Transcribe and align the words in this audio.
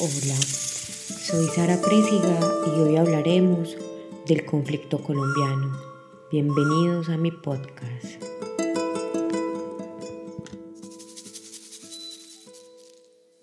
Hola, 0.00 0.36
soy 0.36 1.48
Sara 1.48 1.80
Présiga 1.80 2.38
y 2.68 2.70
hoy 2.78 2.94
hablaremos 2.94 3.76
del 4.28 4.46
conflicto 4.46 5.02
colombiano. 5.02 5.76
Bienvenidos 6.30 7.08
a 7.08 7.16
mi 7.16 7.32
podcast. 7.32 8.22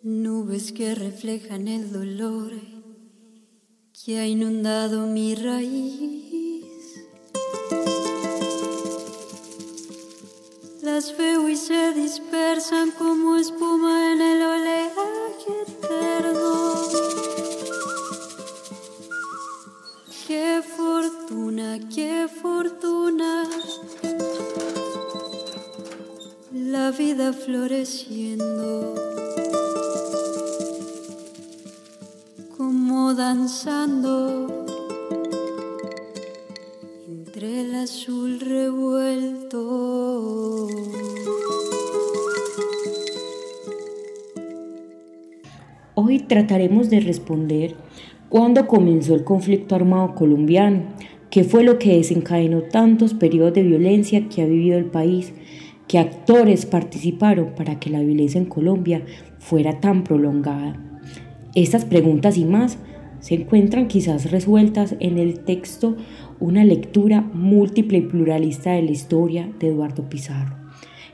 Nubes 0.02 0.72
que 0.72 0.96
reflejan 0.96 1.68
el 1.68 1.91
dolor 1.91 2.54
que 4.06 4.20
ha 4.20 4.26
inundado 4.26 5.08
mi 5.08 5.36
raíz. 5.36 6.64
Las 10.82 11.18
veo 11.18 11.50
y 11.50 11.58
se 11.58 11.92
dispersan 11.92 12.92
como 12.92 13.25
floreciendo. 27.45 28.95
Como 32.58 33.13
danzando 33.13 34.66
entre 37.08 37.62
el 37.62 37.76
azul 37.76 38.39
revuelto. 38.39 39.58
Hoy 45.94 46.20
trataremos 46.22 46.89
de 46.89 47.00
responder 47.00 47.75
cuándo 48.30 48.66
comenzó 48.66 49.14
el 49.14 49.23
conflicto 49.23 49.75
armado 49.75 50.16
colombiano, 50.16 50.95
qué 51.30 51.44
fue 51.44 51.64
lo 51.64 51.77
que 51.77 51.98
desencadenó 51.98 52.64
tantos 52.64 53.14
periodos 53.14 53.53
de 53.53 53.61
violencia 53.61 54.27
que 54.30 54.42
ha 54.42 54.45
vivido 54.45 54.80
el 54.80 54.86
país, 54.86 55.31
qué 55.88 56.00
actores 56.00 56.66
participaron 56.66 57.53
para 57.55 57.80
que 57.80 57.89
la 57.89 58.02
violencia 58.02 58.39
en 58.39 58.45
Colombia 58.45 59.03
fuera 59.39 59.80
tan 59.80 60.03
prolongada. 60.03 60.75
Estas 61.53 61.86
preguntas 61.86 62.38
y 62.38 62.45
más 62.45 62.77
se 63.19 63.36
encuentran 63.36 63.88
quizás 63.88 64.30
resueltas 64.30 64.95
en 65.00 65.17
el 65.17 65.39
texto 65.39 65.95
Una 66.39 66.66
lectura 66.66 67.22
múltiple 67.22 68.00
y 68.00 68.02
pluralista 68.02 68.73
de 68.73 68.81
la 68.81 68.92
historia 68.92 69.50
de 69.59 69.69
Eduardo 69.69 70.09
Pizarro, 70.09 70.58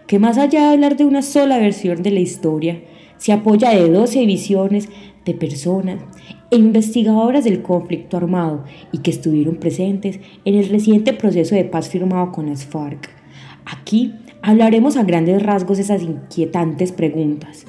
que 0.07 0.17
más 0.17 0.37
allá 0.37 0.61
de 0.61 0.73
hablar 0.73 0.97
de 0.97 1.05
una 1.05 1.21
sola 1.21 1.59
versión 1.59 2.01
de 2.01 2.11
la 2.11 2.19
historia, 2.19 2.81
se 3.17 3.31
apoya 3.31 3.69
de 3.69 3.87
12 3.87 4.25
visiones 4.25 4.89
de 5.25 5.35
personas 5.35 6.01
e 6.49 6.55
investigadoras 6.55 7.43
del 7.43 7.61
conflicto 7.61 8.17
armado 8.17 8.65
y 8.91 8.97
que 8.97 9.11
estuvieron 9.11 9.57
presentes 9.57 10.19
en 10.43 10.55
el 10.55 10.69
reciente 10.69 11.13
proceso 11.13 11.53
de 11.53 11.65
paz 11.65 11.87
firmado 11.87 12.31
con 12.31 12.47
las 12.47 12.65
FARC. 12.65 13.09
Aquí 13.65 14.15
hablaremos 14.41 14.97
a 14.97 15.03
grandes 15.03 15.41
rasgos 15.43 15.79
esas 15.79 16.01
inquietantes 16.01 16.91
preguntas. 16.91 17.65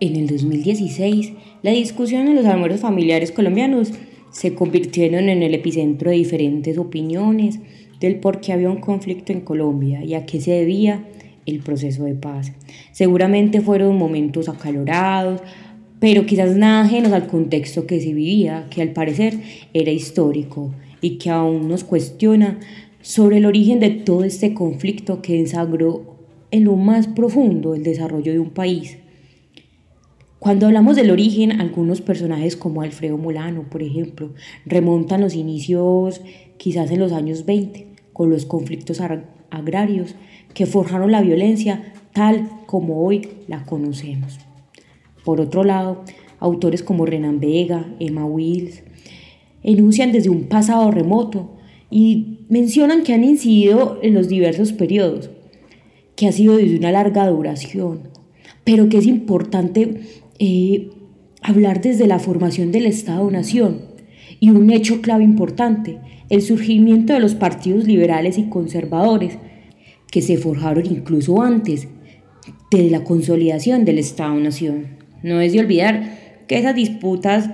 En 0.00 0.16
el 0.16 0.26
2016, 0.26 1.32
la 1.62 1.70
discusión 1.70 2.28
en 2.28 2.36
los 2.36 2.46
almuerzos 2.46 2.80
familiares 2.80 3.32
colombianos 3.32 3.92
se 4.30 4.54
convirtieron 4.54 5.28
en 5.28 5.42
el 5.42 5.54
epicentro 5.54 6.10
de 6.10 6.16
diferentes 6.16 6.76
opiniones 6.78 7.60
del 8.00 8.16
por 8.16 8.40
qué 8.40 8.52
había 8.52 8.70
un 8.70 8.80
conflicto 8.80 9.32
en 9.32 9.40
Colombia 9.40 10.04
y 10.04 10.14
a 10.14 10.26
qué 10.26 10.40
se 10.40 10.50
debía 10.50 11.04
el 11.46 11.60
proceso 11.60 12.04
de 12.04 12.14
paz. 12.14 12.52
Seguramente 12.92 13.60
fueron 13.60 13.96
momentos 13.96 14.48
acalorados, 14.48 15.40
pero 16.00 16.26
quizás 16.26 16.56
nada 16.56 16.82
ajenos 16.82 17.12
al 17.12 17.26
contexto 17.26 17.86
que 17.86 18.00
se 18.00 18.12
vivía, 18.12 18.66
que 18.68 18.82
al 18.82 18.90
parecer 18.90 19.38
era 19.72 19.90
histórico 19.90 20.74
y 21.00 21.18
que 21.18 21.30
aún 21.30 21.68
nos 21.68 21.84
cuestiona 21.84 22.58
sobre 23.04 23.36
el 23.36 23.44
origen 23.44 23.80
de 23.80 23.90
todo 23.90 24.24
este 24.24 24.54
conflicto 24.54 25.20
que 25.20 25.42
desagró 25.42 26.16
en 26.50 26.64
lo 26.64 26.74
más 26.76 27.06
profundo 27.06 27.74
el 27.74 27.82
desarrollo 27.82 28.32
de 28.32 28.38
un 28.38 28.48
país. 28.48 28.96
Cuando 30.38 30.66
hablamos 30.66 30.96
del 30.96 31.10
origen, 31.10 31.60
algunos 31.60 32.00
personajes 32.00 32.56
como 32.56 32.80
Alfredo 32.80 33.18
Molano, 33.18 33.64
por 33.64 33.82
ejemplo, 33.82 34.30
remontan 34.64 35.20
los 35.20 35.34
inicios 35.34 36.22
quizás 36.56 36.90
en 36.92 37.00
los 37.00 37.12
años 37.12 37.44
20, 37.44 37.88
con 38.14 38.30
los 38.30 38.46
conflictos 38.46 39.02
agrarios 39.50 40.14
que 40.54 40.64
forjaron 40.64 41.12
la 41.12 41.20
violencia 41.20 41.92
tal 42.14 42.48
como 42.64 43.04
hoy 43.04 43.28
la 43.48 43.66
conocemos. 43.66 44.38
Por 45.26 45.42
otro 45.42 45.62
lado, 45.62 46.04
autores 46.40 46.82
como 46.82 47.04
Renan 47.04 47.38
Vega, 47.38 47.84
Emma 48.00 48.24
Wills, 48.24 48.82
enuncian 49.62 50.10
desde 50.10 50.30
un 50.30 50.44
pasado 50.44 50.90
remoto 50.90 51.50
y 51.90 52.33
mencionan 52.54 53.02
que 53.02 53.12
han 53.12 53.24
incidido 53.24 53.98
en 54.00 54.14
los 54.14 54.28
diversos 54.28 54.72
periodos, 54.72 55.28
que 56.14 56.28
ha 56.28 56.32
sido 56.32 56.56
desde 56.56 56.78
una 56.78 56.92
larga 56.92 57.26
duración, 57.26 58.10
pero 58.62 58.88
que 58.88 58.98
es 58.98 59.06
importante 59.06 60.02
eh, 60.38 60.88
hablar 61.42 61.80
desde 61.80 62.06
la 62.06 62.20
formación 62.20 62.70
del 62.70 62.86
Estado-Nación 62.86 63.80
y 64.38 64.50
un 64.50 64.70
hecho 64.70 65.00
clave 65.00 65.24
importante, 65.24 65.98
el 66.30 66.42
surgimiento 66.42 67.12
de 67.12 67.18
los 67.18 67.34
partidos 67.34 67.88
liberales 67.88 68.38
y 68.38 68.44
conservadores, 68.44 69.36
que 70.12 70.22
se 70.22 70.36
forjaron 70.36 70.86
incluso 70.86 71.42
antes 71.42 71.88
de 72.70 72.88
la 72.88 73.02
consolidación 73.02 73.84
del 73.84 73.98
Estado-Nación. 73.98 74.98
No 75.24 75.40
es 75.40 75.54
de 75.54 75.58
olvidar 75.58 76.44
que 76.46 76.60
esas 76.60 76.76
disputas 76.76 77.50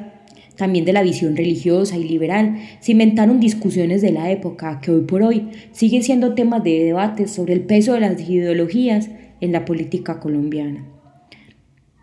también 0.61 0.85
de 0.85 0.93
la 0.93 1.03
visión 1.03 1.39
religiosa 1.39 1.97
y 1.97 2.05
liberal 2.05 2.59
cimentaron 2.83 3.41
discusiones 3.41 4.03
de 4.03 4.13
la 4.13 4.31
época 4.31 4.79
que 4.83 4.91
hoy 4.91 5.01
por 5.01 5.23
hoy 5.23 5.49
siguen 5.73 6.03
siendo 6.03 6.35
temas 6.35 6.63
de 6.63 6.85
debate 6.85 7.29
sobre 7.29 7.55
el 7.55 7.63
peso 7.63 7.95
de 7.95 8.01
las 8.01 8.21
ideologías 8.21 9.09
en 9.41 9.53
la 9.53 9.65
política 9.65 10.21
colombiana. 10.21 10.85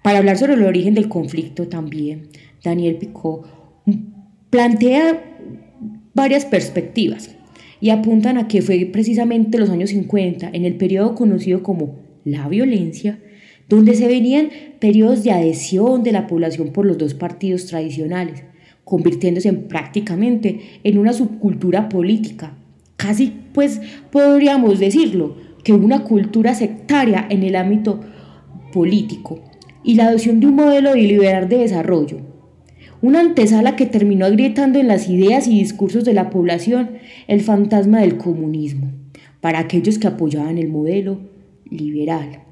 Para 0.01 0.17
hablar 0.17 0.39
sobre 0.39 0.55
el 0.55 0.63
origen 0.63 0.95
del 0.95 1.07
conflicto 1.07 1.67
también, 1.67 2.29
Daniel 2.63 2.95
Picó 2.95 3.43
plantea 4.49 5.23
varias 6.15 6.45
perspectivas 6.45 7.35
y 7.79 7.91
apuntan 7.91 8.39
a 8.39 8.47
que 8.47 8.63
fue 8.63 8.89
precisamente 8.91 9.59
los 9.59 9.69
años 9.69 9.91
50, 9.91 10.49
en 10.51 10.65
el 10.65 10.77
periodo 10.77 11.13
conocido 11.13 11.61
como 11.61 11.99
la 12.25 12.49
violencia, 12.49 13.19
donde 13.69 13.95
se 13.95 14.07
venían 14.07 14.49
periodos 14.79 15.23
de 15.23 15.31
adhesión 15.31 16.03
de 16.03 16.11
la 16.11 16.27
población 16.27 16.71
por 16.71 16.85
los 16.85 16.97
dos 16.97 17.13
partidos 17.13 17.65
tradicionales, 17.65 18.43
convirtiéndose 18.83 19.49
en 19.49 19.67
prácticamente 19.67 20.61
en 20.83 20.97
una 20.97 21.13
subcultura 21.13 21.89
política, 21.89 22.57
casi 22.95 23.33
pues 23.53 23.81
podríamos 24.11 24.79
decirlo, 24.79 25.35
que 25.63 25.73
una 25.73 26.05
cultura 26.05 26.55
sectaria 26.55 27.27
en 27.29 27.43
el 27.43 27.57
ámbito 27.57 27.99
político 28.71 29.41
y 29.83 29.95
la 29.95 30.07
adopción 30.07 30.39
de 30.39 30.47
un 30.47 30.55
modelo 30.55 30.95
liberal 30.95 31.49
de 31.49 31.57
desarrollo, 31.57 32.19
una 33.01 33.19
antesala 33.19 33.75
que 33.75 33.85
terminó 33.85 34.25
agrietando 34.25 34.79
en 34.79 34.87
las 34.87 35.09
ideas 35.09 35.47
y 35.47 35.59
discursos 35.59 36.05
de 36.05 36.13
la 36.13 36.29
población 36.29 36.91
el 37.27 37.41
fantasma 37.41 37.99
del 37.99 38.17
comunismo, 38.17 38.91
para 39.41 39.59
aquellos 39.59 39.99
que 39.99 40.07
apoyaban 40.07 40.57
el 40.57 40.69
modelo 40.69 41.19
liberal, 41.69 42.46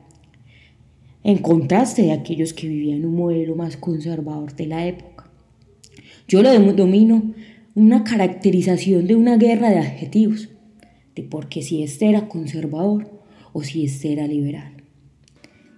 en 1.26 1.40
contraste 1.40 2.04
de 2.04 2.12
aquellos 2.12 2.54
que 2.54 2.68
vivían 2.68 3.04
un 3.04 3.16
modelo 3.16 3.56
más 3.56 3.78
conservador 3.78 4.56
de 4.56 4.68
la 4.68 4.86
época. 4.86 5.28
Yo 6.28 6.44
lo 6.44 6.54
domino 6.74 7.34
una 7.74 8.04
caracterización 8.04 9.08
de 9.08 9.16
una 9.16 9.36
guerra 9.36 9.72
de 9.72 9.80
adjetivos, 9.80 10.50
de 11.16 11.24
por 11.24 11.50
qué 11.50 11.64
si 11.64 11.82
este 11.82 12.10
era 12.10 12.28
conservador 12.28 13.10
o 13.54 13.64
si 13.64 13.86
este 13.86 14.14
era 14.14 14.28
liberal. 14.28 14.84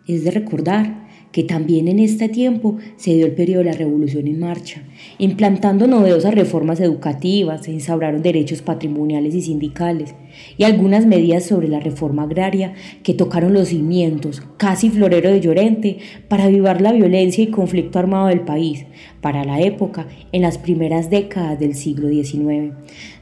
Es 0.06 0.26
de 0.26 0.32
recordar 0.32 1.07
que 1.38 1.44
también 1.44 1.88
en 1.88 2.00
este 2.00 2.30
tiempo 2.30 2.78
se 2.96 3.14
dio 3.14 3.28
el 3.28 3.34
periodo 3.34 3.60
de 3.60 3.70
la 3.70 3.78
Revolución 3.78 4.26
en 4.26 4.40
Marcha, 4.40 4.82
implantando 5.20 5.86
novedosas 5.86 6.34
reformas 6.34 6.80
educativas, 6.80 7.64
se 7.64 7.72
instauraron 7.72 8.24
derechos 8.24 8.64
patrimoniales 8.64 9.36
y 9.36 9.44
sindicales 9.44 10.16
y 10.58 10.64
algunas 10.64 11.06
medidas 11.06 11.46
sobre 11.46 11.68
la 11.68 11.80
reforma 11.80 12.24
agraria 12.24 12.74
que 13.04 13.14
tocaron 13.14 13.54
los 13.54 13.68
cimientos, 13.68 14.42
casi 14.58 14.90
florero 14.90 15.30
de 15.30 15.40
Llorente, 15.40 16.00
para 16.28 16.46
avivar 16.46 16.82
la 16.82 16.92
violencia 16.92 17.44
y 17.44 17.52
conflicto 17.52 18.00
armado 18.00 18.30
del 18.30 18.42
país, 18.42 18.88
para 19.22 19.44
la 19.44 19.62
época, 19.62 20.08
en 20.32 20.42
las 20.42 20.58
primeras 20.58 21.12
décadas 21.12 21.60
del 21.60 21.76
siglo 21.76 22.10
XIX, 22.10 22.74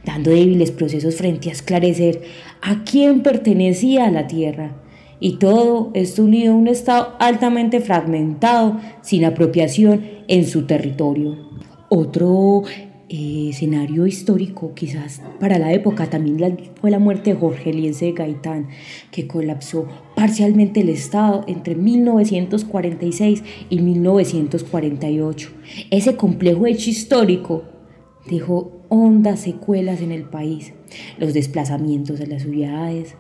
dando 0.06 0.32
débiles 0.32 0.72
procesos 0.72 1.18
frente 1.18 1.50
a 1.50 1.52
esclarecer 1.52 2.22
a 2.62 2.86
quién 2.86 3.24
pertenecía 3.24 4.10
la 4.10 4.26
tierra 4.28 4.85
y 5.20 5.38
todo 5.38 5.92
esto 5.94 6.24
unido 6.24 6.54
a 6.54 6.58
un 6.58 6.68
Estado 6.68 7.16
altamente 7.20 7.80
fragmentado, 7.80 8.80
sin 9.02 9.26
apropiación 9.26 10.02
en 10.28 10.46
su 10.46 10.66
territorio. 10.66 11.38
Otro 11.90 12.64
eh, 13.08 13.50
escenario 13.52 14.08
histórico, 14.08 14.74
quizás 14.74 15.22
para 15.40 15.60
la 15.60 15.72
época, 15.72 16.10
también 16.10 16.58
fue 16.82 16.90
la 16.90 16.98
muerte 16.98 17.34
de 17.34 17.40
Jorge 17.40 17.70
Eliense 17.70 18.12
Gaitán, 18.14 18.70
que 19.12 19.28
colapsó 19.28 19.88
parcialmente 20.16 20.82
el 20.82 20.90
Estado 20.90 21.44
entre 21.48 21.76
1946 21.76 23.44
y 23.70 23.80
1948. 23.80 25.50
Ese 25.92 26.16
complejo 26.16 26.66
hecho 26.66 26.90
histórico 26.90 27.64
dejó 28.28 28.72
hondas 28.90 29.42
secuelas 29.42 30.02
en 30.02 30.12
el 30.12 30.24
país, 30.24 30.74
los 31.20 31.34
desplazamientos 31.34 32.18
de 32.18 32.28
las 32.28 32.42
ciudades, 32.42 33.16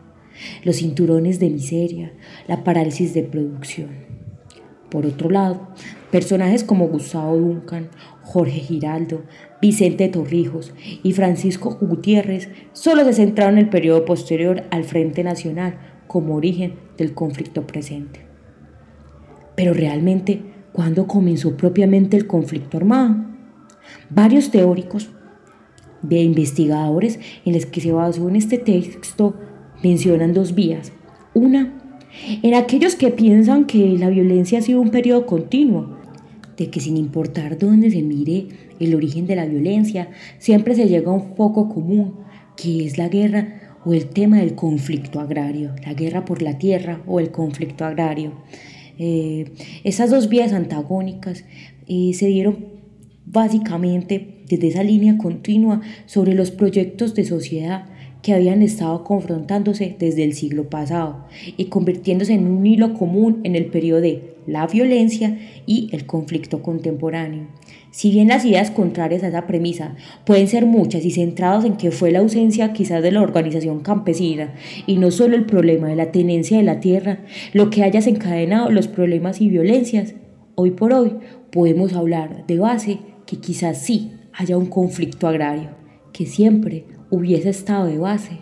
los 0.63 0.77
cinturones 0.77 1.39
de 1.39 1.49
miseria, 1.49 2.13
la 2.47 2.63
parálisis 2.63 3.13
de 3.13 3.23
producción. 3.23 3.89
Por 4.89 5.05
otro 5.05 5.29
lado, 5.29 5.67
personajes 6.11 6.63
como 6.63 6.87
Gustavo 6.87 7.35
Duncan, 7.37 7.89
Jorge 8.21 8.59
Giraldo, 8.59 9.23
Vicente 9.61 10.07
Torrijos 10.07 10.73
y 11.03 11.13
Francisco 11.13 11.77
Gutiérrez 11.81 12.49
solo 12.73 13.03
se 13.03 13.13
centraron 13.13 13.57
en 13.57 13.65
el 13.65 13.69
periodo 13.69 14.05
posterior 14.05 14.63
al 14.71 14.83
Frente 14.83 15.23
Nacional 15.23 15.79
como 16.07 16.35
origen 16.35 16.75
del 16.97 17.13
conflicto 17.13 17.65
presente. 17.65 18.21
Pero 19.55 19.73
realmente, 19.73 20.41
¿cuándo 20.71 21.07
comenzó 21.07 21.57
propiamente 21.57 22.15
el 22.17 22.27
conflicto 22.27 22.77
armado? 22.77 23.15
Varios 24.09 24.51
teóricos 24.51 25.09
de 26.01 26.21
investigadores 26.21 27.19
en 27.45 27.53
los 27.53 27.65
que 27.65 27.81
se 27.81 27.91
basó 27.91 28.29
en 28.29 28.35
este 28.35 28.57
texto 28.57 29.35
mencionan 29.85 30.33
dos 30.33 30.55
vías. 30.55 30.91
Una, 31.35 31.71
en 32.41 32.55
aquellos 32.55 32.95
que 32.95 33.11
piensan 33.11 33.65
que 33.65 33.97
la 33.99 34.09
violencia 34.09 34.57
ha 34.57 34.61
sido 34.63 34.81
un 34.81 34.89
periodo 34.89 35.27
continuo, 35.27 35.99
de 36.57 36.71
que 36.71 36.79
sin 36.79 36.97
importar 36.97 37.59
dónde 37.59 37.91
se 37.91 38.01
mire 38.01 38.47
el 38.79 38.95
origen 38.95 39.27
de 39.27 39.35
la 39.35 39.45
violencia, 39.45 40.09
siempre 40.39 40.73
se 40.73 40.87
llega 40.87 41.11
a 41.11 41.13
un 41.13 41.35
foco 41.35 41.69
común, 41.69 42.15
que 42.57 42.85
es 42.85 42.97
la 42.97 43.09
guerra 43.09 43.77
o 43.85 43.93
el 43.93 44.07
tema 44.07 44.39
del 44.39 44.55
conflicto 44.55 45.19
agrario, 45.19 45.75
la 45.85 45.93
guerra 45.93 46.25
por 46.25 46.41
la 46.41 46.57
tierra 46.57 47.03
o 47.05 47.19
el 47.19 47.29
conflicto 47.29 47.85
agrario. 47.85 48.31
Eh, 48.97 49.51
esas 49.83 50.09
dos 50.09 50.29
vías 50.29 50.51
antagónicas 50.51 51.43
eh, 51.87 52.11
se 52.13 52.25
dieron 52.25 52.69
básicamente 53.25 54.41
desde 54.49 54.67
esa 54.69 54.83
línea 54.83 55.17
continua 55.17 55.81
sobre 56.07 56.33
los 56.33 56.49
proyectos 56.49 57.13
de 57.13 57.25
sociedad 57.25 57.85
que 58.25 58.33
habían 58.33 58.63
estado 58.63 59.03
confrontándose 59.03 59.95
desde 59.99 60.23
el 60.23 60.33
siglo 60.33 60.67
pasado 60.67 61.27
y 61.57 61.65
convirtiéndose 61.65 62.33
en 62.33 62.47
un 62.47 62.65
hilo 62.65 62.95
común 62.95 63.41
en 63.43 63.55
el 63.55 63.67
periodo 63.67 64.01
de 64.01 64.33
la 64.47 64.65
violencia 64.65 65.37
y 65.67 65.89
el 65.91 66.07
conflicto 66.07 66.63
contemporáneo. 66.63 67.45
Si 67.91 68.09
bien 68.09 68.29
las 68.29 68.43
ideas 68.43 68.71
contrarias 68.71 69.21
a 69.21 69.27
esa 69.27 69.45
premisa 69.45 69.95
pueden 70.25 70.47
ser 70.47 70.65
muchas 70.65 71.05
y 71.05 71.11
centradas 71.11 71.65
en 71.65 71.77
que 71.77 71.91
fue 71.91 72.09
la 72.09 72.17
ausencia 72.17 72.73
quizás 72.73 73.03
de 73.03 73.11
la 73.11 73.21
organización 73.21 73.81
campesina 73.81 74.55
y 74.87 74.97
no 74.97 75.11
solo 75.11 75.35
el 75.35 75.45
problema 75.45 75.89
de 75.89 75.95
la 75.95 76.11
tenencia 76.11 76.57
de 76.57 76.63
la 76.63 76.79
tierra 76.79 77.19
lo 77.53 77.69
que 77.69 77.83
haya 77.83 77.99
desencadenado 77.99 78.71
los 78.71 78.87
problemas 78.87 79.39
y 79.39 79.49
violencias, 79.49 80.15
hoy 80.55 80.71
por 80.71 80.93
hoy 80.93 81.13
podemos 81.51 81.93
hablar 81.93 82.47
de 82.47 82.57
base 82.57 82.97
que 83.27 83.37
quizás 83.37 83.83
sí 83.83 84.13
haya 84.33 84.57
un 84.57 84.65
conflicto 84.65 85.27
agrario, 85.27 85.69
que 86.11 86.25
siempre 86.25 86.94
hubiese 87.15 87.49
estado 87.49 87.85
de 87.85 87.97
base 87.97 88.39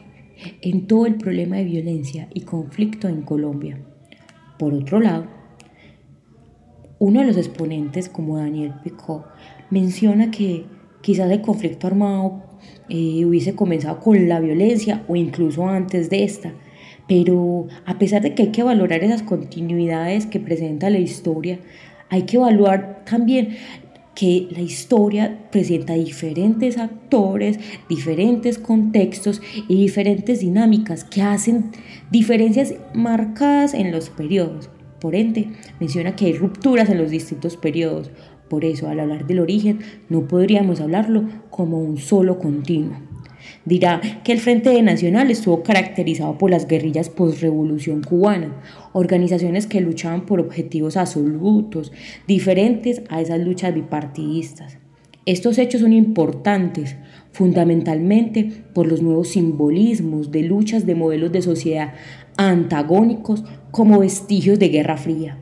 en 0.62 0.88
todo 0.88 1.06
el 1.06 1.16
problema 1.16 1.58
de 1.58 1.64
violencia 1.64 2.28
y 2.34 2.42
conflicto 2.42 3.08
en 3.08 3.22
Colombia. 3.22 3.78
Por 4.58 4.74
otro 4.74 5.00
lado, 5.00 5.28
uno 6.98 7.20
de 7.20 7.28
los 7.28 7.38
exponentes, 7.38 8.10
como 8.10 8.38
Daniel 8.38 8.74
Picot, 8.84 9.26
menciona 9.70 10.32
que 10.32 10.66
quizás 11.02 11.30
el 11.32 11.42
conflicto 11.42 11.86
armado 11.86 12.44
eh, 12.90 13.24
hubiese 13.26 13.54
comenzado 13.54 14.00
con 14.00 14.28
la 14.28 14.40
violencia 14.40 15.04
o 15.08 15.16
incluso 15.16 15.68
antes 15.68 16.10
de 16.10 16.24
esta, 16.24 16.54
pero 17.08 17.68
a 17.86 18.00
pesar 18.00 18.22
de 18.24 18.34
que 18.34 18.44
hay 18.44 18.52
que 18.52 18.64
valorar 18.64 19.04
esas 19.04 19.22
continuidades 19.22 20.26
que 20.26 20.40
presenta 20.40 20.90
la 20.90 21.00
historia, 21.00 21.60
hay 22.10 22.24
que 22.24 22.38
evaluar 22.38 23.04
también 23.06 23.56
que 24.16 24.48
la 24.52 24.62
historia 24.62 25.48
presenta 25.52 25.94
diferentes 25.94 26.78
actores, 26.78 27.60
diferentes 27.90 28.58
contextos 28.60 29.42
y 29.68 29.76
diferentes 29.76 30.40
dinámicas 30.42 31.04
que 31.04 31.22
hacen 31.22 31.72
diferencias 32.12 32.76
marcadas 32.94 33.74
en 33.74 33.92
los 33.92 34.10
periodos. 34.10 34.70
Por 35.00 35.16
ende, 35.16 35.50
menciona 35.80 36.16
que 36.16 36.28
hay 36.28 36.34
rupturas 36.34 36.90
en 36.90 36.98
los 36.98 37.12
distintos 37.12 37.58
periodos. 37.58 38.12
Por 38.50 38.66
eso, 38.66 38.88
al 38.88 39.00
hablar 39.00 39.26
del 39.26 39.40
origen, 39.40 39.80
no 40.10 40.28
podríamos 40.28 40.80
hablarlo 40.80 41.24
como 41.50 41.80
un 41.80 41.98
solo 41.98 42.40
continuo. 42.40 43.13
Dirá 43.66 44.02
que 44.24 44.34
el 44.34 44.40
Frente 44.40 44.82
Nacional 44.82 45.32
estuvo 45.32 45.64
caracterizado 45.64 46.38
por 46.38 46.52
las 46.52 46.68
guerrillas 46.68 47.10
post-revolución 47.10 48.04
cubana, 48.04 48.62
organizaciones 48.92 49.68
que 49.68 49.80
luchaban 49.80 50.26
por 50.26 50.42
objetivos 50.42 50.98
absolutos, 50.98 51.94
diferentes 52.28 53.02
a 53.10 53.22
esas 53.22 53.40
luchas 53.40 53.74
bipartidistas. 53.74 54.78
Estos 55.26 55.58
hechos 55.58 55.80
son 55.80 55.94
importantes, 55.94 56.98
fundamentalmente 57.32 58.52
por 58.74 58.86
los 58.86 59.02
nuevos 59.02 59.30
simbolismos 59.30 60.32
de 60.32 60.44
luchas 60.44 60.86
de 60.86 60.96
modelos 60.96 61.32
de 61.32 61.42
sociedad 61.42 61.94
antagónicos 62.36 63.46
como 63.72 64.00
vestigios 64.00 64.60
de 64.60 64.68
Guerra 64.68 64.98
Fría. 64.98 65.38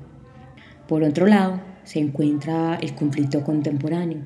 Por 0.88 1.04
otro 1.04 1.26
lado, 1.26 1.62
se 1.84 2.00
encuentra 2.00 2.76
el 2.76 2.94
conflicto 2.94 3.44
contemporáneo, 3.44 4.20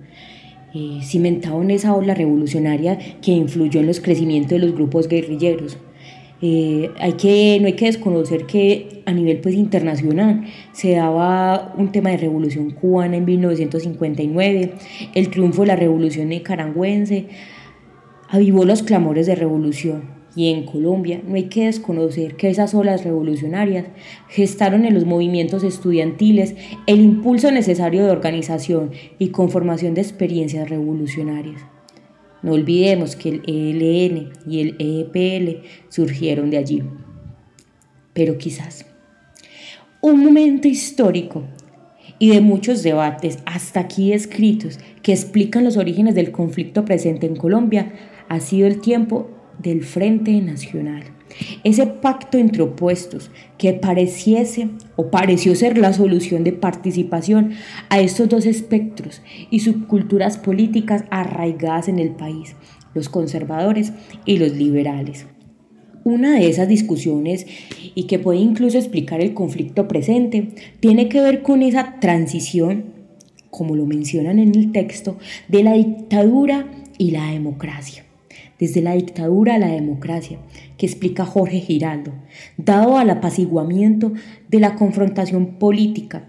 eh, 0.78 1.00
cimentado 1.02 1.62
en 1.62 1.72
esa 1.72 1.96
ola 1.96 2.14
revolucionaria 2.14 3.00
que 3.22 3.32
influyó 3.32 3.80
en 3.80 3.88
los 3.88 4.02
crecimientos 4.02 4.50
de 4.50 4.60
los 4.60 4.76
grupos 4.76 5.08
guerrilleros. 5.08 5.78
Eh, 6.42 6.92
hay 7.00 7.14
que, 7.14 7.58
no 7.62 7.68
hay 7.68 7.74
que 7.74 7.86
desconocer 7.86 8.46
que 8.46 9.02
a 9.06 9.14
nivel 9.14 9.40
pues, 9.40 9.56
internacional 9.56 10.44
se 10.74 10.92
daba 10.92 11.74
un 11.78 11.94
tema 11.94 12.10
de 12.10 12.18
revolución 12.18 12.72
cubana 12.72 13.16
en 13.16 13.24
1959, 13.24 14.74
el 15.14 15.30
triunfo 15.30 15.62
de 15.62 15.68
la 15.70 15.78
revolución 15.78 16.28
nicaragüense 16.28 17.28
avivó 18.28 18.66
los 18.66 18.84
clamores 18.84 19.28
de 19.28 19.36
revolución 19.36 20.15
y 20.36 20.50
en 20.50 20.66
Colombia 20.66 21.22
no 21.26 21.36
hay 21.36 21.46
que 21.46 21.66
desconocer 21.66 22.36
que 22.36 22.50
esas 22.50 22.74
olas 22.74 23.04
revolucionarias 23.04 23.86
gestaron 24.28 24.86
en 24.86 24.94
los 24.94 25.06
movimientos 25.06 25.64
estudiantiles 25.64 26.56
el 26.88 27.00
impulso 27.00 27.52
necesario 27.52 28.04
de 28.04 28.12
organización 28.12 28.92
y 29.18 29.30
conformación 29.30 29.94
de 29.94 30.02
experiencias 30.02 30.70
revolucionarias. 30.70 31.62
No 32.44 32.52
olvidemos 32.54 33.16
que 33.16 33.30
el 33.30 33.42
ELN 33.48 34.30
y 34.46 34.60
el 34.60 34.76
EPL 34.78 35.66
surgieron 35.90 36.52
de 36.52 36.58
allí. 36.58 36.84
Pero 38.14 38.38
quizás 38.38 38.86
un 40.02 40.24
momento 40.24 40.68
histórico 40.68 41.44
y 42.20 42.30
de 42.30 42.42
muchos 42.42 42.84
debates 42.84 43.40
hasta 43.46 43.80
aquí 43.80 44.14
escritos 44.14 44.80
que 45.02 45.12
explican 45.12 45.64
los 45.64 45.78
orígenes 45.78 46.14
del 46.14 46.32
conflicto 46.32 46.86
presente 46.86 47.26
en 47.26 47.36
Colombia 47.36 47.94
ha 48.30 48.40
sido 48.40 48.68
el 48.68 48.82
tiempo 48.82 49.32
del 49.60 49.84
Frente 49.84 50.40
Nacional. 50.42 51.04
Ese 51.64 51.88
pacto 51.88 52.38
entre 52.38 52.62
opuestos 52.62 53.32
que 53.58 53.74
pareciese 53.74 54.70
o 54.96 55.10
pareció 55.10 55.56
ser 55.56 55.78
la 55.78 55.92
solución 55.92 56.44
de 56.44 56.54
participación 56.54 57.52
a 57.90 58.00
estos 58.00 58.30
dos 58.30 58.46
espectros 58.46 59.22
y 59.50 59.60
subculturas 59.60 60.38
políticas 60.38 61.04
arraigadas 61.10 61.88
en 61.90 62.00
el 62.00 62.12
país, 62.12 62.56
los 62.94 63.10
conservadores 63.10 63.92
y 64.26 64.38
los 64.38 64.54
liberales. 64.54 65.26
Una 66.04 66.36
de 66.36 66.48
esas 66.48 66.68
discusiones, 66.68 67.48
y 67.96 68.04
que 68.04 68.20
puede 68.20 68.38
incluso 68.38 68.78
explicar 68.78 69.22
el 69.22 69.34
conflicto 69.34 69.88
presente, 69.88 70.50
tiene 70.80 71.10
que 71.10 71.20
ver 71.20 71.42
con 71.42 71.64
esa 71.64 72.00
transición, 72.00 72.94
como 73.50 73.76
lo 73.76 73.88
mencionan 73.88 74.38
en 74.38 74.54
el 74.54 74.72
texto, 74.72 75.18
de 75.48 75.64
la 75.64 75.74
dictadura 75.74 76.68
y 77.00 77.10
la 77.12 77.32
democracia 77.32 78.05
desde 78.60 78.82
la 78.82 78.94
dictadura 78.94 79.56
a 79.56 79.60
la 79.60 79.68
democracia, 79.68 80.40
que 80.78 80.86
explica 80.86 81.26
Jorge 81.26 81.60
Giraldo, 81.60 82.12
dado 82.58 82.98
al 82.98 83.10
apaciguamiento 83.10 84.14
de 84.50 84.60
la 84.60 84.76
confrontación 84.76 85.58
política, 85.60 86.26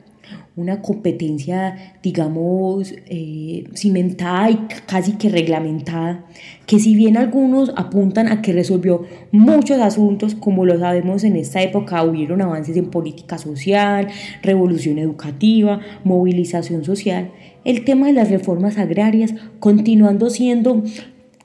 una 0.57 0.81
competencia, 0.81 1.95
digamos, 2.03 2.95
eh, 3.07 3.65
cimentada 3.75 4.51
y 4.51 4.57
casi 4.87 5.13
que 5.13 5.29
reglamentada, 5.29 6.25
que 6.67 6.79
si 6.79 6.95
bien 6.95 7.19
algunos 7.19 7.73
apuntan 7.77 8.29
a 8.29 8.41
que 8.41 8.55
resolvió 8.55 9.03
muchos 9.33 9.79
asuntos, 9.81 10.35
como 10.35 10.65
lo 10.65 10.79
sabemos 10.79 11.25
en 11.25 11.37
esta 11.37 11.63
época, 11.63 12.03
hubieron 12.03 12.41
avances 12.41 12.77
en 12.79 12.87
política 12.87 13.37
social, 13.37 14.09
revolución 14.43 14.99
educativa, 14.99 15.81
movilización 16.05 16.85
social, 16.85 17.33
el 17.65 17.85
tema 17.85 18.07
de 18.07 18.15
las 18.15 18.31
reformas 18.31 18.79
agrarias 18.79 19.35
continuando 19.61 20.31
siendo 20.31 20.83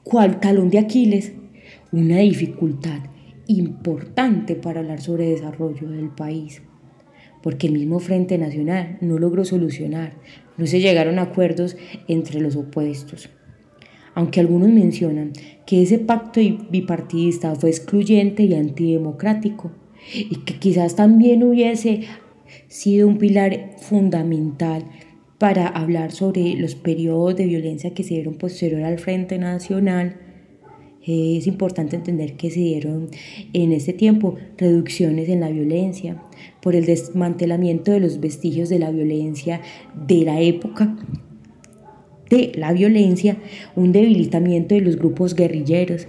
cual 0.04 0.40
talón 0.40 0.70
de 0.70 0.78
Aquiles, 0.78 1.32
una 1.92 2.18
dificultad 2.18 3.00
importante 3.46 4.54
para 4.54 4.80
hablar 4.80 5.00
sobre 5.00 5.28
desarrollo 5.28 5.90
del 5.90 6.08
país, 6.08 6.62
porque 7.42 7.66
el 7.66 7.74
mismo 7.74 7.98
Frente 7.98 8.38
Nacional 8.38 8.98
no 9.00 9.18
logró 9.18 9.44
solucionar, 9.44 10.14
no 10.56 10.66
se 10.66 10.80
llegaron 10.80 11.18
a 11.18 11.22
acuerdos 11.22 11.76
entre 12.08 12.40
los 12.40 12.56
opuestos. 12.56 13.30
aunque 14.14 14.40
algunos 14.40 14.68
mencionan 14.68 15.32
que 15.64 15.82
ese 15.82 15.98
pacto 15.98 16.40
bipartidista 16.70 17.54
fue 17.54 17.70
excluyente 17.70 18.42
y 18.42 18.54
antidemocrático, 18.54 19.72
y 20.14 20.36
que 20.44 20.58
quizás 20.58 20.96
también 20.96 21.42
hubiese 21.44 22.02
sido 22.68 23.08
un 23.08 23.18
pilar 23.18 23.70
fundamental 23.78 24.84
para 25.42 25.66
hablar 25.66 26.12
sobre 26.12 26.54
los 26.54 26.76
periodos 26.76 27.34
de 27.34 27.46
violencia 27.46 27.92
que 27.92 28.04
se 28.04 28.14
dieron 28.14 28.34
posterior 28.34 28.84
al 28.84 29.00
Frente 29.00 29.38
Nacional, 29.38 30.14
es 31.04 31.48
importante 31.48 31.96
entender 31.96 32.34
que 32.34 32.48
se 32.48 32.60
dieron 32.60 33.08
en 33.52 33.72
este 33.72 33.92
tiempo 33.92 34.36
reducciones 34.56 35.28
en 35.28 35.40
la 35.40 35.48
violencia 35.48 36.22
por 36.60 36.76
el 36.76 36.86
desmantelamiento 36.86 37.90
de 37.90 37.98
los 37.98 38.20
vestigios 38.20 38.68
de 38.68 38.78
la 38.78 38.92
violencia 38.92 39.60
de 40.06 40.24
la 40.24 40.40
época 40.40 40.96
de 42.30 42.52
la 42.54 42.72
violencia, 42.72 43.36
un 43.74 43.90
debilitamiento 43.90 44.76
de 44.76 44.82
los 44.82 44.94
grupos 44.94 45.34
guerrilleros. 45.34 46.06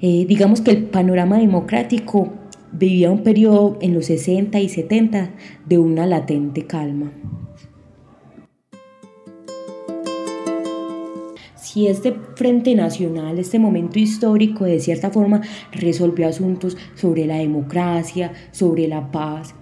Eh, 0.00 0.26
digamos 0.28 0.60
que 0.60 0.70
el 0.70 0.84
panorama 0.84 1.40
democrático 1.40 2.32
vivía 2.70 3.10
un 3.10 3.24
periodo 3.24 3.78
en 3.82 3.94
los 3.94 4.06
60 4.06 4.60
y 4.60 4.68
70 4.68 5.34
de 5.66 5.78
una 5.78 6.06
latente 6.06 6.68
calma. 6.68 7.12
Si 11.72 11.86
este 11.86 12.12
Frente 12.34 12.74
Nacional, 12.74 13.38
este 13.38 13.60
momento 13.60 14.00
histórico, 14.00 14.64
de 14.64 14.80
cierta 14.80 15.12
forma 15.12 15.40
resolvió 15.70 16.26
asuntos 16.26 16.76
sobre 16.96 17.26
la 17.26 17.36
democracia, 17.36 18.32
sobre 18.50 18.88
la 18.88 19.12
paz, 19.12 19.54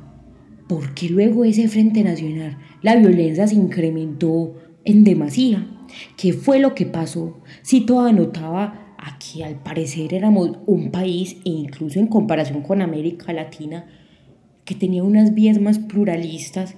¿por 0.70 0.94
qué 0.94 1.10
luego 1.10 1.44
ese 1.44 1.68
Frente 1.68 2.02
Nacional 2.02 2.56
la 2.80 2.96
violencia 2.96 3.46
se 3.46 3.56
incrementó 3.56 4.54
en 4.86 5.04
demasía? 5.04 5.66
¿Qué 6.16 6.32
fue 6.32 6.60
lo 6.60 6.74
que 6.74 6.86
pasó? 6.86 7.40
Si 7.60 7.82
todo 7.82 8.00
anotaba 8.00 8.94
aquí 8.96 9.42
al 9.42 9.56
parecer 9.56 10.14
éramos 10.14 10.52
un 10.64 10.90
país, 10.90 11.36
e 11.44 11.50
incluso 11.50 12.00
en 12.00 12.06
comparación 12.06 12.62
con 12.62 12.80
América 12.80 13.34
Latina, 13.34 13.84
que 14.64 14.74
tenía 14.74 15.02
unas 15.02 15.34
vías 15.34 15.60
más 15.60 15.78
pluralistas, 15.78 16.74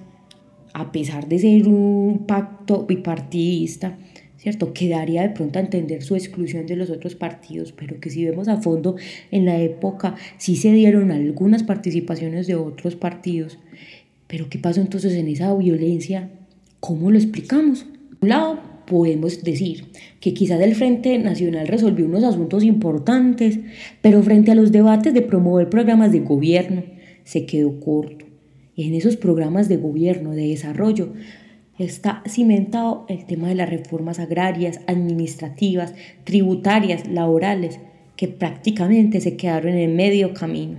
a 0.73 0.91
pesar 0.91 1.29
de 1.29 1.39
ser 1.39 1.69
un 1.69 2.25
pacto 2.27 2.85
bipartidista, 2.85 3.97
¿cierto? 4.41 4.73
Que 4.73 4.89
daría 4.89 5.21
de 5.21 5.29
pronto 5.29 5.59
a 5.59 5.61
entender 5.61 6.01
su 6.01 6.15
exclusión 6.15 6.65
de 6.65 6.75
los 6.75 6.89
otros 6.89 7.13
partidos, 7.13 7.73
pero 7.73 7.99
que 7.99 8.09
si 8.09 8.25
vemos 8.25 8.47
a 8.47 8.57
fondo 8.57 8.95
en 9.29 9.45
la 9.45 9.61
época 9.61 10.15
sí 10.37 10.55
se 10.55 10.71
dieron 10.71 11.11
algunas 11.11 11.61
participaciones 11.61 12.47
de 12.47 12.55
otros 12.55 12.95
partidos. 12.95 13.59
Pero 14.25 14.49
¿qué 14.49 14.57
pasó 14.57 14.81
entonces 14.81 15.13
en 15.13 15.27
esa 15.27 15.53
violencia? 15.53 16.31
¿Cómo 16.79 17.11
lo 17.11 17.19
explicamos? 17.19 17.83
Por 17.83 18.17
un 18.23 18.29
lado, 18.29 18.59
podemos 18.87 19.43
decir 19.43 19.85
que 20.19 20.33
quizás 20.33 20.59
el 20.59 20.73
Frente 20.73 21.19
Nacional 21.19 21.67
resolvió 21.67 22.05
unos 22.05 22.23
asuntos 22.23 22.63
importantes, 22.63 23.59
pero 24.01 24.23
frente 24.23 24.49
a 24.49 24.55
los 24.55 24.71
debates 24.71 25.13
de 25.13 25.21
promover 25.21 25.69
programas 25.69 26.11
de 26.11 26.21
gobierno, 26.21 26.83
se 27.25 27.45
quedó 27.45 27.79
corto. 27.79 28.25
En 28.75 28.95
esos 28.95 29.17
programas 29.17 29.69
de 29.69 29.77
gobierno, 29.77 30.31
de 30.31 30.47
desarrollo, 30.47 31.13
está 31.81 32.23
cimentado 32.27 33.05
el 33.09 33.25
tema 33.25 33.49
de 33.49 33.55
las 33.55 33.69
reformas 33.69 34.19
agrarias, 34.19 34.81
administrativas, 34.87 35.93
tributarias, 36.23 37.07
laborales, 37.07 37.79
que 38.15 38.27
prácticamente 38.27 39.21
se 39.21 39.35
quedaron 39.35 39.73
en 39.73 39.95
medio 39.95 40.33
camino. 40.33 40.77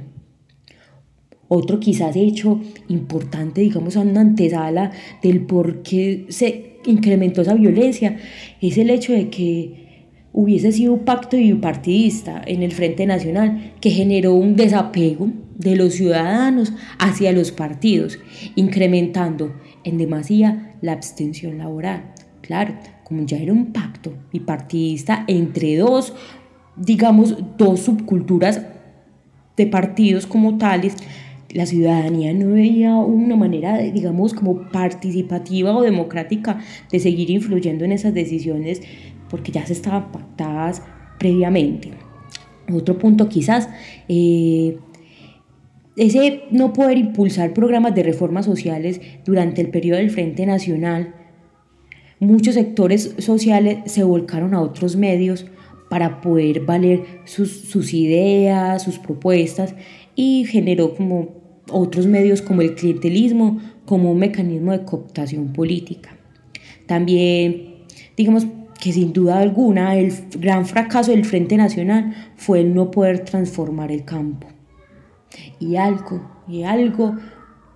Otro 1.48 1.80
quizás 1.80 2.16
hecho 2.16 2.60
importante, 2.88 3.60
digamos, 3.60 3.96
una 3.96 4.20
antesala 4.20 4.90
del 5.22 5.42
por 5.42 5.82
qué 5.82 6.24
se 6.28 6.78
incrementó 6.86 7.42
esa 7.42 7.54
violencia, 7.54 8.16
es 8.60 8.78
el 8.78 8.90
hecho 8.90 9.12
de 9.12 9.28
que 9.28 9.82
hubiese 10.32 10.72
sido 10.72 10.94
un 10.94 11.00
pacto 11.00 11.36
bipartidista 11.36 12.42
en 12.46 12.62
el 12.62 12.72
Frente 12.72 13.06
Nacional 13.06 13.74
que 13.80 13.90
generó 13.90 14.34
un 14.34 14.56
desapego 14.56 15.28
de 15.56 15.76
los 15.76 15.94
ciudadanos 15.94 16.72
hacia 16.98 17.32
los 17.32 17.52
partidos, 17.52 18.18
incrementando 18.56 19.52
en 19.84 19.98
demasía 19.98 20.76
la 20.80 20.92
abstención 20.92 21.58
laboral. 21.58 22.12
Claro, 22.40 22.74
como 23.04 23.24
ya 23.24 23.38
era 23.38 23.52
un 23.52 23.72
pacto 23.72 24.12
bipartidista 24.32 25.24
entre 25.26 25.76
dos, 25.76 26.14
digamos, 26.76 27.36
dos 27.56 27.80
subculturas 27.80 28.62
de 29.56 29.66
partidos 29.66 30.26
como 30.26 30.58
tales, 30.58 30.96
la 31.50 31.66
ciudadanía 31.66 32.32
no 32.32 32.54
veía 32.54 32.96
una 32.96 33.36
manera, 33.36 33.78
digamos, 33.78 34.32
como 34.32 34.70
participativa 34.70 35.76
o 35.76 35.82
democrática 35.82 36.60
de 36.90 36.98
seguir 36.98 37.30
influyendo 37.30 37.84
en 37.84 37.92
esas 37.92 38.14
decisiones 38.14 38.80
porque 39.28 39.52
ya 39.52 39.66
se 39.66 39.74
estaban 39.74 40.10
pactadas 40.12 40.82
previamente. 41.18 41.92
Otro 42.72 42.98
punto 42.98 43.28
quizás, 43.28 43.68
eh, 44.08 44.78
ese 45.96 46.44
no 46.50 46.72
poder 46.72 46.96
impulsar 46.96 47.52
programas 47.52 47.94
de 47.94 48.02
reformas 48.02 48.46
sociales 48.46 49.00
durante 49.24 49.60
el 49.60 49.68
periodo 49.68 49.98
del 49.98 50.10
Frente 50.10 50.46
Nacional, 50.46 51.14
muchos 52.18 52.54
sectores 52.54 53.14
sociales 53.18 53.78
se 53.86 54.02
volcaron 54.02 54.54
a 54.54 54.62
otros 54.62 54.96
medios 54.96 55.46
para 55.90 56.22
poder 56.22 56.60
valer 56.60 57.04
sus, 57.24 57.50
sus 57.50 57.92
ideas, 57.92 58.82
sus 58.82 58.98
propuestas 58.98 59.74
y 60.16 60.46
generó 60.46 60.94
como 60.94 61.42
otros 61.70 62.06
medios 62.06 62.40
como 62.40 62.62
el 62.62 62.74
clientelismo 62.74 63.60
como 63.84 64.12
un 64.12 64.18
mecanismo 64.18 64.72
de 64.72 64.84
cooptación 64.84 65.52
política. 65.52 66.16
También, 66.86 67.84
digamos 68.16 68.46
que 68.80 68.92
sin 68.92 69.12
duda 69.12 69.38
alguna, 69.38 69.96
el 69.96 70.12
gran 70.38 70.64
fracaso 70.64 71.10
del 71.10 71.26
Frente 71.26 71.56
Nacional 71.56 72.14
fue 72.36 72.60
el 72.60 72.74
no 72.74 72.90
poder 72.90 73.20
transformar 73.20 73.92
el 73.92 74.04
campo 74.04 74.51
y 75.58 75.76
algo, 75.76 76.42
y 76.48 76.62
algo 76.64 77.16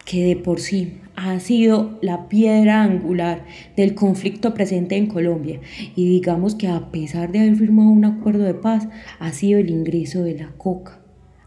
que 0.04 0.24
de 0.24 0.36
por 0.36 0.60
sí 0.60 1.00
ha 1.16 1.40
sido 1.40 1.98
la 2.00 2.28
piedra 2.28 2.82
angular 2.82 3.44
del 3.76 3.94
conflicto 3.94 4.54
presente 4.54 4.96
en 4.96 5.08
Colombia. 5.08 5.60
Y 5.96 6.08
digamos 6.08 6.54
que 6.54 6.68
a 6.68 6.90
pesar 6.90 7.32
de 7.32 7.40
haber 7.40 7.56
firmado 7.56 7.88
un 7.88 8.04
acuerdo 8.04 8.44
de 8.44 8.54
paz, 8.54 8.86
ha 9.18 9.32
sido 9.32 9.58
el 9.58 9.70
ingreso 9.70 10.22
de 10.22 10.38
la 10.38 10.52
coca 10.52 11.00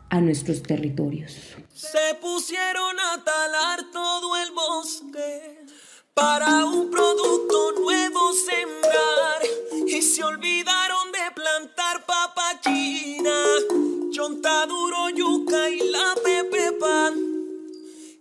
a 0.09 0.19
nuestros 0.21 0.63
territorios. 0.63 1.55
Se 1.73 2.15
pusieron 2.19 2.99
a 2.99 3.23
talar 3.23 3.79
todo 3.93 4.35
el 4.37 4.51
bosque 4.51 5.65
para 6.13 6.65
un 6.65 6.89
producto 6.89 7.71
nuevo 7.79 8.33
sembrar 8.33 9.87
y 9.87 10.01
se 10.01 10.23
olvidaron 10.23 11.11
de 11.11 11.33
plantar 11.33 12.05
papa 14.19 14.27
chontaduro, 14.27 15.09
yuca 15.09 15.69
y 15.69 15.79
la 15.91 16.15
pepe 16.23 16.73
pan. 16.73 17.13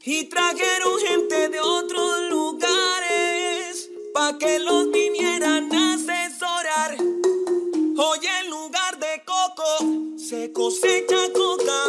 Y 0.04 0.24
trajeron 0.24 0.98
gente 1.00 1.48
de 1.48 1.60
otros 1.60 2.30
lugares 2.30 3.90
pa' 4.14 4.38
que 4.38 4.58
los 4.60 4.90
vinieran 4.90 5.68
a 5.74 5.94
asesorar. 5.94 6.96
Hoy 7.96 8.18
en 8.40 8.50
lugar 8.50 8.98
de 8.98 9.22
coco 9.24 10.16
se 10.16 10.52
cosecha 10.52 11.32
coca. 11.32 11.80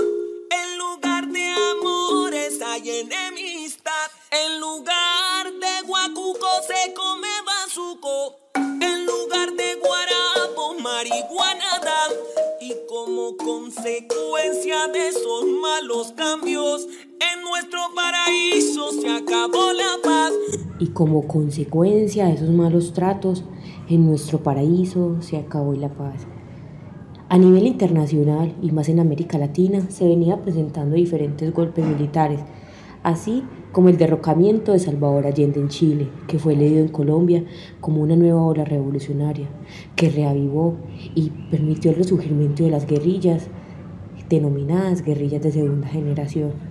En 0.50 0.78
lugar 0.78 1.28
de 1.28 1.46
amores 1.72 2.62
hay 2.62 2.90
enemistad. 2.90 4.10
En 4.32 4.60
lugar 4.60 5.09
como 21.00 21.22
consecuencia 21.28 22.26
de 22.26 22.34
esos 22.34 22.50
malos 22.50 22.92
tratos, 22.92 23.46
en 23.88 24.06
nuestro 24.06 24.44
paraíso 24.44 25.16
se 25.22 25.38
acabó 25.38 25.72
la 25.72 25.88
paz. 25.88 26.28
A 27.30 27.38
nivel 27.38 27.68
internacional 27.68 28.54
y 28.62 28.74
más 28.74 28.90
en 28.90 29.00
América 29.00 29.38
Latina 29.38 29.90
se 29.90 30.06
venía 30.06 30.42
presentando 30.42 30.98
diferentes 30.98 31.54
golpes 31.54 31.86
militares, 31.86 32.42
así 33.02 33.46
como 33.72 33.88
el 33.88 33.96
derrocamiento 33.96 34.74
de 34.74 34.80
Salvador 34.80 35.26
Allende 35.26 35.62
en 35.62 35.70
Chile, 35.70 36.10
que 36.28 36.38
fue 36.38 36.58
leído 36.58 36.82
en 36.82 36.90
Colombia 36.90 37.46
como 37.80 38.02
una 38.02 38.18
nueva 38.18 38.44
ola 38.44 38.66
revolucionaria, 38.66 39.48
que 39.96 40.10
reavivó 40.10 40.76
y 41.16 41.30
permitió 41.50 41.92
el 41.92 41.98
resurgimiento 41.98 42.64
de 42.64 42.72
las 42.72 42.86
guerrillas, 42.86 43.48
denominadas 44.28 45.02
guerrillas 45.02 45.44
de 45.44 45.54
segunda 45.54 45.88
generación. 45.88 46.69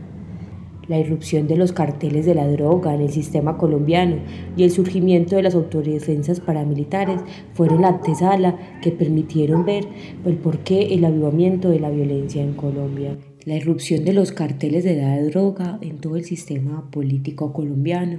La 0.88 0.98
irrupción 0.98 1.46
de 1.46 1.56
los 1.56 1.72
carteles 1.72 2.24
de 2.24 2.34
la 2.34 2.48
droga 2.48 2.94
en 2.94 3.02
el 3.02 3.10
sistema 3.10 3.58
colombiano 3.58 4.16
y 4.56 4.64
el 4.64 4.70
surgimiento 4.70 5.36
de 5.36 5.42
las 5.42 5.54
autodefensas 5.54 6.40
paramilitares 6.40 7.20
fueron 7.52 7.82
la 7.82 7.88
antesala 7.88 8.56
que 8.80 8.90
permitieron 8.90 9.66
ver 9.66 9.84
el 10.24 10.36
porqué 10.36 10.94
el 10.94 11.04
avivamiento 11.04 11.68
de 11.68 11.80
la 11.80 11.90
violencia 11.90 12.42
en 12.42 12.54
Colombia 12.54 13.16
la 13.44 13.56
irrupción 13.56 14.04
de 14.04 14.12
los 14.12 14.32
carteles 14.32 14.84
de 14.84 14.96
la 14.96 15.20
droga 15.22 15.78
en 15.80 15.98
todo 15.98 16.16
el 16.16 16.24
sistema 16.24 16.90
político 16.90 17.52
colombiano 17.52 18.18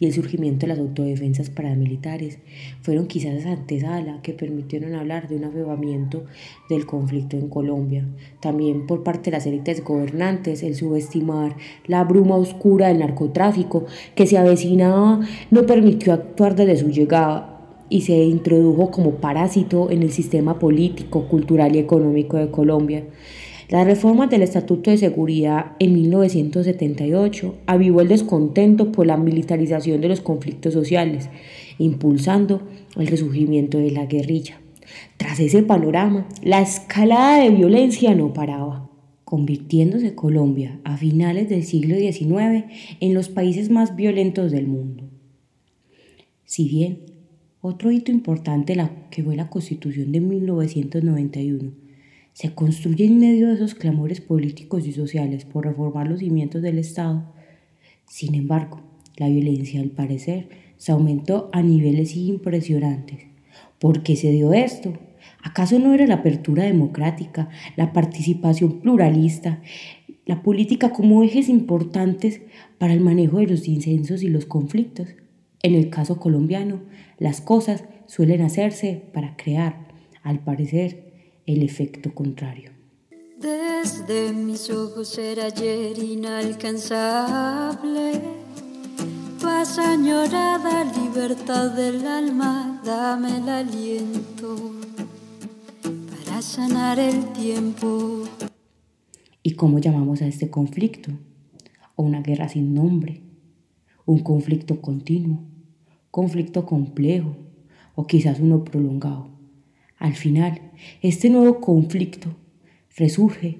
y 0.00 0.06
el 0.06 0.14
surgimiento 0.14 0.60
de 0.60 0.68
las 0.68 0.78
autodefensas 0.78 1.50
paramilitares 1.50 2.38
fueron 2.80 3.06
quizás 3.06 3.34
esa 3.34 3.52
antesala 3.52 4.20
que 4.22 4.32
permitieron 4.32 4.94
hablar 4.94 5.28
de 5.28 5.36
un 5.36 5.44
avivamiento 5.44 6.24
del 6.70 6.86
conflicto 6.86 7.36
en 7.36 7.48
Colombia. 7.48 8.06
También 8.40 8.86
por 8.86 9.02
parte 9.02 9.30
de 9.30 9.36
las 9.36 9.46
élites 9.46 9.84
gobernantes, 9.84 10.62
el 10.62 10.74
subestimar 10.74 11.54
la 11.86 12.02
bruma 12.04 12.36
oscura 12.36 12.88
del 12.88 13.00
narcotráfico 13.00 13.84
que 14.14 14.26
se 14.26 14.38
avecinaba 14.38 15.20
no 15.50 15.66
permitió 15.66 16.14
actuar 16.14 16.56
desde 16.56 16.78
su 16.78 16.90
llegada 16.90 17.58
y 17.90 18.02
se 18.02 18.16
introdujo 18.24 18.90
como 18.90 19.16
parásito 19.16 19.90
en 19.90 20.02
el 20.02 20.12
sistema 20.12 20.58
político, 20.58 21.28
cultural 21.28 21.76
y 21.76 21.80
económico 21.80 22.38
de 22.38 22.50
Colombia. 22.50 23.04
La 23.70 23.84
reforma 23.84 24.26
del 24.26 24.42
Estatuto 24.42 24.90
de 24.90 24.98
Seguridad 24.98 25.76
en 25.78 25.92
1978 25.92 27.54
avivó 27.66 28.00
el 28.00 28.08
descontento 28.08 28.90
por 28.90 29.06
la 29.06 29.16
militarización 29.16 30.00
de 30.00 30.08
los 30.08 30.20
conflictos 30.20 30.74
sociales, 30.74 31.30
impulsando 31.78 32.62
el 32.96 33.06
resurgimiento 33.06 33.78
de 33.78 33.92
la 33.92 34.06
guerrilla. 34.06 34.60
Tras 35.18 35.38
ese 35.38 35.62
panorama, 35.62 36.26
la 36.42 36.60
escalada 36.60 37.44
de 37.44 37.50
violencia 37.50 38.12
no 38.16 38.32
paraba, 38.32 38.90
convirtiéndose 39.24 40.16
Colombia 40.16 40.80
a 40.82 40.96
finales 40.96 41.48
del 41.48 41.62
siglo 41.62 41.94
XIX 41.94 42.64
en 42.98 43.14
los 43.14 43.28
países 43.28 43.70
más 43.70 43.94
violentos 43.94 44.50
del 44.50 44.66
mundo. 44.66 45.04
Si 46.44 46.68
bien 46.68 47.02
otro 47.60 47.92
hito 47.92 48.10
importante 48.10 48.74
la 48.74 48.90
que 49.10 49.22
fue 49.22 49.36
la 49.36 49.48
Constitución 49.48 50.10
de 50.10 50.18
1991 50.18 51.89
se 52.32 52.54
construye 52.54 53.04
en 53.04 53.18
medio 53.18 53.48
de 53.48 53.54
esos 53.54 53.74
clamores 53.74 54.20
políticos 54.20 54.86
y 54.86 54.92
sociales 54.92 55.44
por 55.44 55.64
reformar 55.64 56.08
los 56.08 56.20
cimientos 56.20 56.62
del 56.62 56.78
Estado. 56.78 57.32
Sin 58.06 58.34
embargo, 58.34 58.80
la 59.16 59.28
violencia, 59.28 59.80
al 59.80 59.90
parecer, 59.90 60.48
se 60.76 60.92
aumentó 60.92 61.50
a 61.52 61.62
niveles 61.62 62.16
impresionantes. 62.16 63.26
¿Por 63.78 64.02
qué 64.02 64.16
se 64.16 64.30
dio 64.30 64.52
esto? 64.52 64.94
¿Acaso 65.42 65.78
no 65.78 65.94
era 65.94 66.06
la 66.06 66.16
apertura 66.16 66.64
democrática, 66.64 67.48
la 67.76 67.92
participación 67.92 68.80
pluralista, 68.80 69.62
la 70.26 70.42
política 70.42 70.90
como 70.90 71.22
ejes 71.22 71.48
importantes 71.48 72.42
para 72.78 72.92
el 72.92 73.00
manejo 73.00 73.38
de 73.38 73.46
los 73.46 73.68
incensos 73.68 74.22
y 74.22 74.28
los 74.28 74.46
conflictos? 74.46 75.08
En 75.62 75.74
el 75.74 75.90
caso 75.90 76.18
colombiano, 76.18 76.80
las 77.18 77.40
cosas 77.40 77.84
suelen 78.06 78.40
hacerse 78.40 79.02
para 79.12 79.36
crear, 79.36 79.88
al 80.22 80.40
parecer, 80.40 81.09
el 81.52 81.62
efecto 81.62 82.14
contrario. 82.14 82.70
Desde 83.38 84.32
mis 84.32 84.70
ojos 84.70 85.18
era 85.18 85.44
ayer 85.46 85.98
inalcanzable. 85.98 88.20
Paz 89.42 89.78
añorada, 89.78 90.84
libertad 90.84 91.70
del 91.70 92.06
alma, 92.06 92.80
dame 92.84 93.38
el 93.38 93.48
aliento 93.48 94.74
para 95.82 96.42
sanar 96.42 96.98
el 96.98 97.32
tiempo. 97.32 98.24
¿Y 99.42 99.52
cómo 99.52 99.78
llamamos 99.78 100.20
a 100.20 100.26
este 100.26 100.50
conflicto? 100.50 101.12
¿O 101.96 102.02
una 102.02 102.20
guerra 102.20 102.50
sin 102.50 102.74
nombre? 102.74 103.22
¿Un 104.04 104.18
conflicto 104.18 104.82
continuo? 104.82 105.40
¿Conflicto 106.10 106.66
complejo? 106.66 107.34
¿O 107.94 108.06
quizás 108.06 108.40
uno 108.40 108.64
prolongado? 108.64 109.39
Al 110.00 110.14
final, 110.14 110.62
este 111.02 111.28
nuevo 111.28 111.60
conflicto 111.60 112.34
resurge 112.96 113.58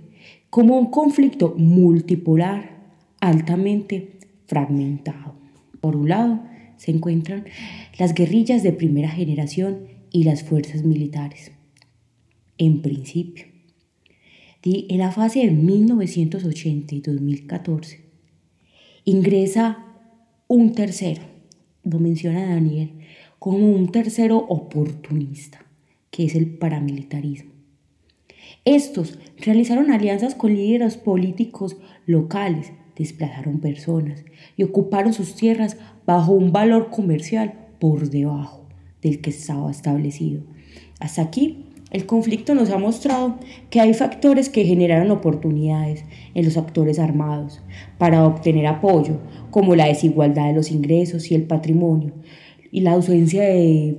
como 0.49 0.79
un 0.79 0.91
conflicto 0.91 1.55
multipolar 1.57 2.81
altamente 3.21 4.19
fragmentado. 4.47 5.35
Por 5.83 5.97
un 5.97 6.09
lado, 6.09 6.41
se 6.79 6.93
encuentran 6.93 7.45
las 7.99 8.15
guerrillas 8.15 8.63
de 8.63 8.73
primera 8.73 9.11
generación 9.11 9.81
y 10.11 10.25
las 10.25 10.43
fuerzas 10.43 10.83
militares. 10.83 11.53
En 12.57 12.81
principio, 12.81 13.45
en 14.63 14.99
la 14.99 15.13
fase 15.13 15.41
de 15.41 15.51
1980 15.51 16.95
y 16.95 17.01
2014, 17.01 18.01
ingresa 19.05 19.85
un 20.49 20.73
tercero, 20.73 21.21
lo 21.85 21.99
menciona 21.99 22.47
Daniel, 22.47 22.93
como 23.39 23.71
un 23.71 23.93
tercero 23.93 24.39
oportunista 24.39 25.67
que 26.11 26.25
es 26.25 26.35
el 26.35 26.59
paramilitarismo. 26.59 27.53
Estos 28.65 29.19
realizaron 29.39 29.91
alianzas 29.91 30.35
con 30.35 30.55
líderes 30.55 30.97
políticos 30.97 31.77
locales, 32.07 32.73
desplazaron 32.97 33.61
personas 33.61 34.25
y 34.57 34.65
ocuparon 34.65 35.13
sus 35.13 35.35
tierras 35.35 35.77
bajo 36.05 36.33
un 36.33 36.53
valor 36.53 36.91
comercial 36.91 37.55
por 37.79 38.11
debajo 38.11 38.67
del 39.01 39.21
que 39.21 39.31
estaba 39.31 39.71
establecido. 39.71 40.43
Hasta 40.99 41.23
aquí, 41.23 41.65
el 41.91 42.07
conflicto 42.07 42.55
nos 42.55 42.71
ha 42.71 42.79
mostrado 42.79 43.39
que 43.71 43.81
hay 43.81 43.95
factores 43.95 44.49
que 44.49 44.65
generaron 44.65 45.11
oportunidades 45.11 46.05
en 46.35 46.45
los 46.45 46.57
actores 46.57 46.99
armados 46.99 47.63
para 47.99 48.25
obtener 48.27 48.67
apoyo, 48.67 49.19
como 49.51 49.75
la 49.75 49.87
desigualdad 49.87 50.47
de 50.49 50.53
los 50.53 50.71
ingresos 50.71 51.31
y 51.31 51.35
el 51.35 51.45
patrimonio, 51.45 52.13
y 52.71 52.83
la 52.83 52.93
ausencia 52.93 53.43
de 53.43 53.97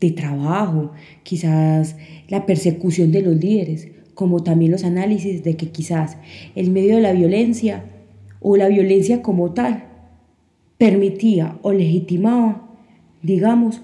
de 0.00 0.10
trabajo, 0.12 0.92
quizás 1.22 1.96
la 2.28 2.46
persecución 2.46 3.12
de 3.12 3.22
los 3.22 3.36
líderes, 3.36 3.88
como 4.14 4.42
también 4.42 4.72
los 4.72 4.84
análisis 4.84 5.44
de 5.44 5.56
que 5.56 5.70
quizás 5.70 6.16
el 6.54 6.70
medio 6.70 6.96
de 6.96 7.02
la 7.02 7.12
violencia 7.12 7.84
o 8.40 8.56
la 8.56 8.68
violencia 8.68 9.22
como 9.22 9.52
tal 9.52 9.84
permitía 10.76 11.58
o 11.62 11.72
legitimaba, 11.72 12.68
digamos, 13.22 13.82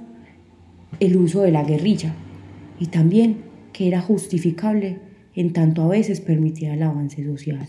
el 1.00 1.16
uso 1.16 1.42
de 1.42 1.50
la 1.50 1.64
guerrilla 1.64 2.14
y 2.78 2.86
también 2.86 3.38
que 3.72 3.88
era 3.88 4.00
justificable 4.00 4.98
en 5.34 5.52
tanto 5.52 5.82
a 5.82 5.88
veces 5.88 6.20
permitía 6.20 6.74
el 6.74 6.82
avance 6.82 7.24
social. 7.24 7.68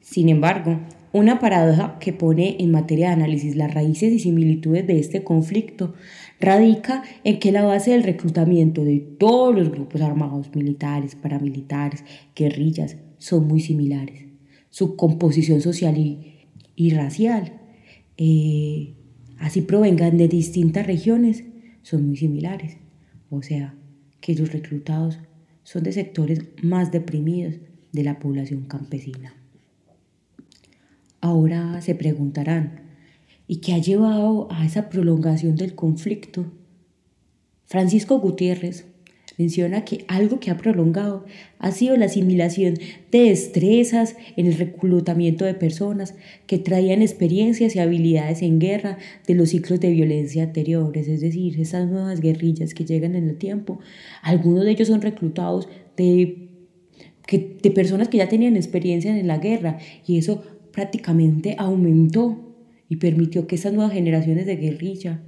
Sin 0.00 0.28
embargo, 0.28 0.80
una 1.12 1.38
paradoja 1.38 1.98
que 1.98 2.12
pone 2.12 2.56
en 2.58 2.70
materia 2.70 3.08
de 3.08 3.14
análisis 3.14 3.54
las 3.54 3.72
raíces 3.72 4.12
y 4.12 4.18
similitudes 4.18 4.86
de 4.86 4.98
este 4.98 5.22
conflicto 5.22 5.94
radica 6.42 7.04
en 7.22 7.38
que 7.38 7.52
la 7.52 7.62
base 7.62 7.92
del 7.92 8.02
reclutamiento 8.02 8.84
de 8.84 8.98
todos 8.98 9.54
los 9.54 9.70
grupos 9.70 10.00
armados, 10.00 10.54
militares, 10.54 11.14
paramilitares, 11.14 12.04
guerrillas, 12.34 12.96
son 13.18 13.46
muy 13.46 13.60
similares. 13.60 14.24
Su 14.68 14.96
composición 14.96 15.60
social 15.60 15.96
y, 15.96 16.90
racial, 16.90 17.60
eh, 18.16 18.94
así 19.38 19.62
provengan 19.62 20.18
de 20.18 20.26
distintas 20.26 20.84
regiones, 20.86 21.44
son 21.82 22.08
muy 22.08 22.16
similares. 22.16 22.76
O 23.30 23.42
sea, 23.42 23.76
que 24.20 24.34
los 24.34 24.52
reclutados 24.52 25.20
son 25.62 25.84
de 25.84 25.92
sectores 25.92 26.40
más 26.60 26.90
deprimidos 26.90 27.54
de 27.92 28.02
la 28.02 28.18
población 28.18 28.64
campesina. 28.64 29.36
Ahora 31.20 31.80
se 31.82 31.94
preguntarán, 31.94 32.80
¿y 33.46 33.56
qué 33.56 33.74
ha 33.74 33.78
llevado 33.78 34.48
a 34.50 34.64
esa 34.64 34.88
prolongación 34.88 35.56
del 35.56 35.74
conflicto? 35.74 36.46
Francisco 37.66 38.18
Gutiérrez 38.18 38.86
menciona 39.38 39.84
que 39.84 40.04
algo 40.08 40.40
que 40.40 40.50
ha 40.50 40.56
prolongado 40.56 41.24
ha 41.58 41.70
sido 41.70 41.96
la 41.96 42.06
asimilación 42.06 42.74
de 43.10 43.20
destrezas 43.24 44.16
en 44.36 44.46
el 44.46 44.54
reclutamiento 44.54 45.44
de 45.44 45.54
personas 45.54 46.14
que 46.46 46.58
traían 46.58 47.02
experiencias 47.02 47.74
y 47.74 47.78
habilidades 47.78 48.42
en 48.42 48.58
guerra 48.58 48.98
de 49.26 49.34
los 49.34 49.50
ciclos 49.50 49.80
de 49.80 49.90
violencia 49.90 50.42
anteriores, 50.42 51.08
es 51.08 51.20
decir, 51.20 51.60
esas 51.60 51.88
nuevas 51.88 52.20
guerrillas 52.20 52.74
que 52.74 52.84
llegan 52.84 53.14
en 53.14 53.28
el 53.28 53.36
tiempo. 53.36 53.80
Algunos 54.22 54.64
de 54.64 54.72
ellos 54.72 54.88
son 54.88 55.02
reclutados 55.02 55.68
de, 55.96 56.48
de 57.28 57.70
personas 57.70 58.08
que 58.08 58.18
ya 58.18 58.28
tenían 58.28 58.56
experiencia 58.56 59.16
en 59.16 59.26
la 59.26 59.38
guerra 59.38 59.78
y 60.06 60.18
eso 60.18 60.42
prácticamente 60.72 61.54
aumentó 61.58 62.51
y 62.92 62.96
permitió 62.96 63.46
que 63.46 63.54
estas 63.54 63.72
nuevas 63.72 63.94
generaciones 63.94 64.44
de 64.44 64.56
guerrilla 64.56 65.22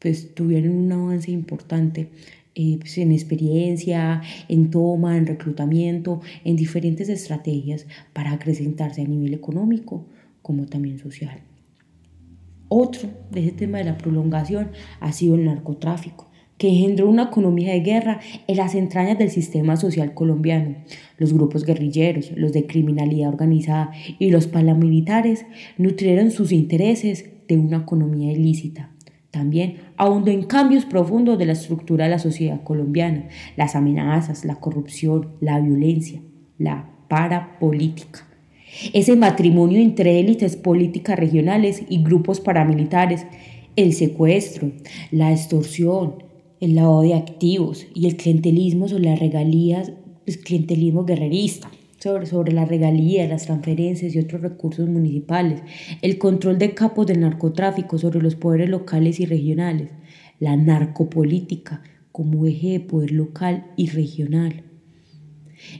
pues 0.00 0.34
tuvieran 0.34 0.72
un 0.72 0.90
avance 0.90 1.30
importante 1.30 2.10
eh, 2.56 2.78
pues, 2.80 2.98
en 2.98 3.12
experiencia, 3.12 4.22
en 4.48 4.70
toma, 4.70 5.16
en 5.16 5.24
reclutamiento, 5.24 6.20
en 6.42 6.56
diferentes 6.56 7.08
estrategias 7.08 7.86
para 8.12 8.32
acrecentarse 8.32 9.02
a 9.02 9.04
nivel 9.06 9.34
económico 9.34 10.04
como 10.42 10.66
también 10.66 10.98
social. 10.98 11.38
Otro 12.66 13.08
de 13.30 13.38
ese 13.38 13.52
tema 13.52 13.78
de 13.78 13.84
la 13.84 13.98
prolongación 13.98 14.72
ha 14.98 15.12
sido 15.12 15.36
el 15.36 15.44
narcotráfico 15.44 16.25
que 16.58 16.68
engendró 16.68 17.08
una 17.08 17.24
economía 17.24 17.72
de 17.72 17.80
guerra 17.80 18.20
en 18.46 18.56
las 18.56 18.74
entrañas 18.74 19.18
del 19.18 19.30
sistema 19.30 19.76
social 19.76 20.14
colombiano. 20.14 20.76
Los 21.18 21.32
grupos 21.32 21.64
guerrilleros, 21.64 22.32
los 22.32 22.52
de 22.52 22.66
criminalidad 22.66 23.28
organizada 23.28 23.90
y 24.18 24.30
los 24.30 24.46
paramilitares 24.46 25.46
nutrieron 25.76 26.30
sus 26.30 26.52
intereses 26.52 27.30
de 27.48 27.58
una 27.58 27.78
economía 27.78 28.32
ilícita. 28.32 28.90
También 29.30 29.76
ahondó 29.98 30.30
en 30.30 30.44
cambios 30.44 30.86
profundos 30.86 31.38
de 31.38 31.44
la 31.44 31.52
estructura 31.52 32.04
de 32.04 32.10
la 32.10 32.18
sociedad 32.18 32.62
colombiana, 32.62 33.28
las 33.56 33.76
amenazas, 33.76 34.46
la 34.46 34.56
corrupción, 34.56 35.32
la 35.40 35.60
violencia, 35.60 36.22
la 36.58 36.88
parapolítica. 37.08 38.26
ese 38.92 39.14
matrimonio 39.14 39.80
entre 39.80 40.18
élites 40.20 40.56
políticas 40.56 41.18
regionales 41.18 41.82
y 41.88 42.02
grupos 42.02 42.40
paramilitares, 42.40 43.26
el 43.76 43.92
secuestro, 43.92 44.72
la 45.10 45.32
extorsión, 45.32 46.24
el 46.60 46.74
lavado 46.74 47.02
de 47.02 47.14
activos 47.14 47.86
y 47.94 48.06
el 48.06 48.16
clientelismo 48.16 48.88
sobre 48.88 49.04
las 49.04 49.18
regalías, 49.18 49.92
pues, 50.24 50.38
clientelismo 50.38 51.04
guerrerista, 51.04 51.70
sobre, 51.98 52.26
sobre 52.26 52.52
las 52.52 52.68
regalías, 52.68 53.28
las 53.28 53.46
transferencias 53.46 54.14
y 54.14 54.18
otros 54.18 54.42
recursos 54.42 54.88
municipales, 54.88 55.62
el 56.02 56.18
control 56.18 56.58
de 56.58 56.74
capos 56.74 57.06
del 57.06 57.20
narcotráfico 57.20 57.98
sobre 57.98 58.20
los 58.20 58.36
poderes 58.36 58.68
locales 58.68 59.20
y 59.20 59.26
regionales, 59.26 59.90
la 60.38 60.56
narcopolítica 60.56 61.82
como 62.12 62.46
eje 62.46 62.70
de 62.70 62.80
poder 62.80 63.12
local 63.12 63.66
y 63.76 63.88
regional, 63.88 64.65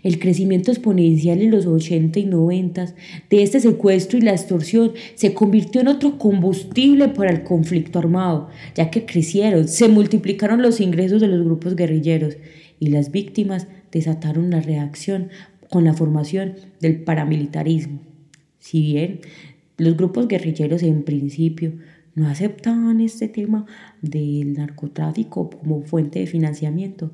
el 0.02 0.18
crecimiento 0.18 0.70
exponencial 0.70 1.42
en 1.42 1.50
los 1.50 1.66
80 1.66 2.18
y 2.18 2.24
90 2.24 2.94
de 3.30 3.42
este 3.42 3.60
secuestro 3.60 4.18
y 4.18 4.22
la 4.22 4.32
extorsión 4.32 4.92
se 5.14 5.34
convirtió 5.34 5.80
en 5.80 5.88
otro 5.88 6.18
combustible 6.18 7.08
para 7.08 7.30
el 7.30 7.42
conflicto 7.42 7.98
armado, 7.98 8.48
ya 8.74 8.90
que 8.90 9.06
crecieron, 9.06 9.68
se 9.68 9.88
multiplicaron 9.88 10.62
los 10.62 10.80
ingresos 10.80 11.20
de 11.20 11.28
los 11.28 11.44
grupos 11.44 11.76
guerrilleros 11.76 12.36
y 12.78 12.88
las 12.88 13.10
víctimas 13.10 13.66
desataron 13.90 14.50
la 14.50 14.60
reacción 14.60 15.30
con 15.70 15.84
la 15.84 15.94
formación 15.94 16.54
del 16.80 17.02
paramilitarismo. 17.02 18.00
Si 18.58 18.82
bien 18.82 19.20
los 19.78 19.96
grupos 19.96 20.28
guerrilleros 20.28 20.82
en 20.82 21.02
principio 21.02 21.72
no 22.14 22.28
aceptaban 22.28 23.00
este 23.00 23.28
tema 23.28 23.66
del 24.00 24.54
narcotráfico 24.54 25.50
como 25.50 25.82
fuente 25.82 26.18
de 26.18 26.26
financiamiento, 26.26 27.10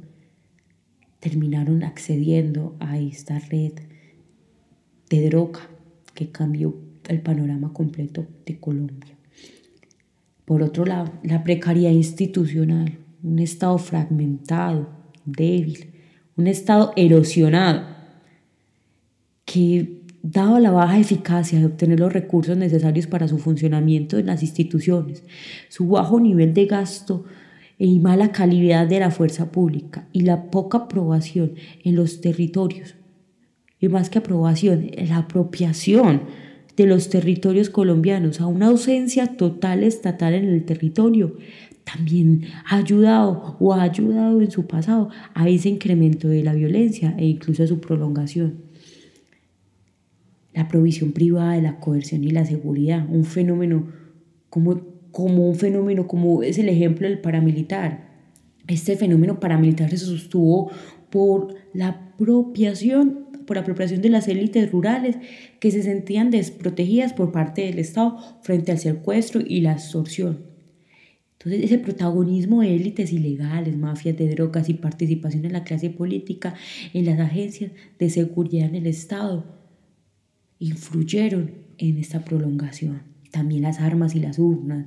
terminaron 1.23 1.85
accediendo 1.85 2.75
a 2.81 2.99
esta 2.99 3.39
red 3.39 3.75
de 5.09 5.29
droga 5.29 5.61
que 6.15 6.33
cambió 6.33 6.75
el 7.07 7.21
panorama 7.21 7.73
completo 7.73 8.27
de 8.45 8.59
Colombia. 8.59 9.17
Por 10.45 10.65
otro 10.65 10.85
lado, 10.85 11.13
la 11.23 11.45
precariedad 11.45 11.93
institucional, 11.93 12.99
un 13.23 13.39
Estado 13.39 13.79
fragmentado, 13.79 14.89
débil, 15.25 15.93
un 16.37 16.49
Estado 16.49 16.93
erosionado, 16.97 17.87
que 19.45 20.03
dado 20.25 20.59
la 20.59 20.73
baja 20.73 20.99
eficacia 20.99 21.61
de 21.61 21.67
obtener 21.67 22.01
los 22.01 22.13
recursos 22.13 22.57
necesarios 22.57 23.07
para 23.07 23.29
su 23.29 23.39
funcionamiento 23.39 24.19
en 24.19 24.27
las 24.27 24.43
instituciones, 24.43 25.23
su 25.69 25.87
bajo 25.87 26.19
nivel 26.19 26.53
de 26.53 26.67
gasto 26.67 27.27
y 27.85 27.99
mala 27.99 28.31
calidad 28.31 28.87
de 28.87 29.01
la 29.01 29.11
fuerza 29.11 29.51
pública 29.51 30.07
y 30.13 30.21
la 30.21 30.53
poca 30.53 30.79
aprobación 30.79 31.55
en 31.83 31.97
los 31.97 32.21
territorios. 32.21 32.95
Y 33.81 33.89
más 33.89 34.09
que 34.09 34.19
aprobación, 34.19 34.93
la 35.09 35.17
apropiación 35.17 36.23
de 36.77 36.87
los 36.87 37.09
territorios 37.09 37.71
colombianos 37.71 38.41
a 38.41 38.47
una 38.47 38.67
ausencia 38.67 39.37
total 39.37 39.83
estatal 39.83 40.35
en 40.35 40.45
el 40.45 40.65
territorio 40.65 41.37
también 41.83 42.43
ha 42.67 42.77
ayudado 42.77 43.57
o 43.59 43.75
ha 43.75 43.83
ayudado 43.83 44.41
en 44.41 44.53
su 44.53 44.69
pasado 44.69 45.11
a 45.35 45.49
ese 45.49 45.69
incremento 45.69 46.29
de 46.29 46.45
la 46.45 46.55
violencia 46.55 47.17
e 47.19 47.27
incluso 47.27 47.65
a 47.65 47.67
su 47.67 47.81
prolongación. 47.81 48.59
La 50.55 50.69
provisión 50.69 51.11
privada 51.11 51.55
de 51.55 51.63
la 51.63 51.81
coerción 51.81 52.23
y 52.23 52.31
la 52.31 52.45
seguridad, 52.45 53.05
un 53.11 53.25
fenómeno 53.25 53.89
como 54.51 54.92
como 55.13 55.49
un 55.49 55.55
fenómeno, 55.55 56.09
como 56.09 56.43
es 56.43 56.59
el 56.59 56.69
ejemplo 56.69 57.07
del 57.07 57.21
paramilitar. 57.21 58.11
Este 58.67 58.97
fenómeno 58.97 59.39
paramilitar 59.39 59.91
se 59.91 59.99
sostuvo 59.99 60.71
por 61.11 61.55
la 61.75 61.89
apropiación, 61.89 63.29
por 63.47 63.59
apropiación 63.59 64.01
de 64.03 64.09
las 64.09 64.27
élites 64.29 64.73
rurales 64.73 65.17
que 65.61 65.71
se 65.71 65.83
sentían 65.83 66.31
desprotegidas 66.31 67.13
por 67.13 67.31
parte 67.31 67.63
del 67.63 67.79
Estado 67.79 68.19
frente 68.43 68.73
al 68.73 68.79
secuestro 68.79 69.43
y 69.47 69.61
la 69.61 69.73
extorsión. 69.73 70.51
Entonces, 71.39 71.65
ese 71.65 71.79
protagonismo 71.79 72.63
de 72.63 72.75
élites 72.75 73.13
ilegales, 73.13 73.77
mafias 73.77 74.17
de 74.17 74.29
drogas 74.29 74.69
y 74.69 74.75
participación 74.75 75.45
en 75.45 75.53
la 75.53 75.65
clase 75.65 75.91
política, 75.91 76.55
en 76.95 77.05
las 77.05 77.19
agencias 77.19 77.73
de 77.99 78.11
seguridad 78.11 78.69
en 78.69 78.77
el 78.77 78.87
Estado, 78.87 79.45
influyeron 80.61 81.51
en 81.79 81.99
esta 81.99 82.25
prolongación. 82.25 83.12
También 83.33 83.63
las 83.63 83.81
armas 83.81 84.15
y 84.15 84.21
las 84.21 84.39
urnas, 84.39 84.87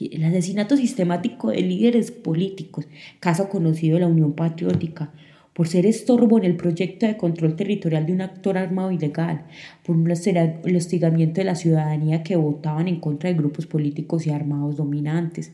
el 0.00 0.24
asesinato 0.24 0.76
sistemático 0.76 1.50
de 1.50 1.62
líderes 1.62 2.12
políticos, 2.12 2.86
caso 3.18 3.48
conocido 3.48 3.94
de 3.94 4.00
la 4.00 4.06
Unión 4.06 4.34
Patriótica, 4.34 5.12
por 5.58 5.66
ser 5.66 5.86
estorbo 5.86 6.38
en 6.38 6.44
el 6.44 6.56
proyecto 6.56 7.04
de 7.06 7.16
control 7.16 7.56
territorial 7.56 8.06
de 8.06 8.12
un 8.12 8.20
actor 8.20 8.56
armado 8.56 8.92
ilegal, 8.92 9.46
por 9.84 9.96
un 9.96 10.08
hostigamiento 10.08 11.40
de 11.40 11.44
la 11.44 11.56
ciudadanía 11.56 12.22
que 12.22 12.36
votaban 12.36 12.86
en 12.86 13.00
contra 13.00 13.28
de 13.28 13.36
grupos 13.36 13.66
políticos 13.66 14.24
y 14.24 14.30
armados 14.30 14.76
dominantes. 14.76 15.50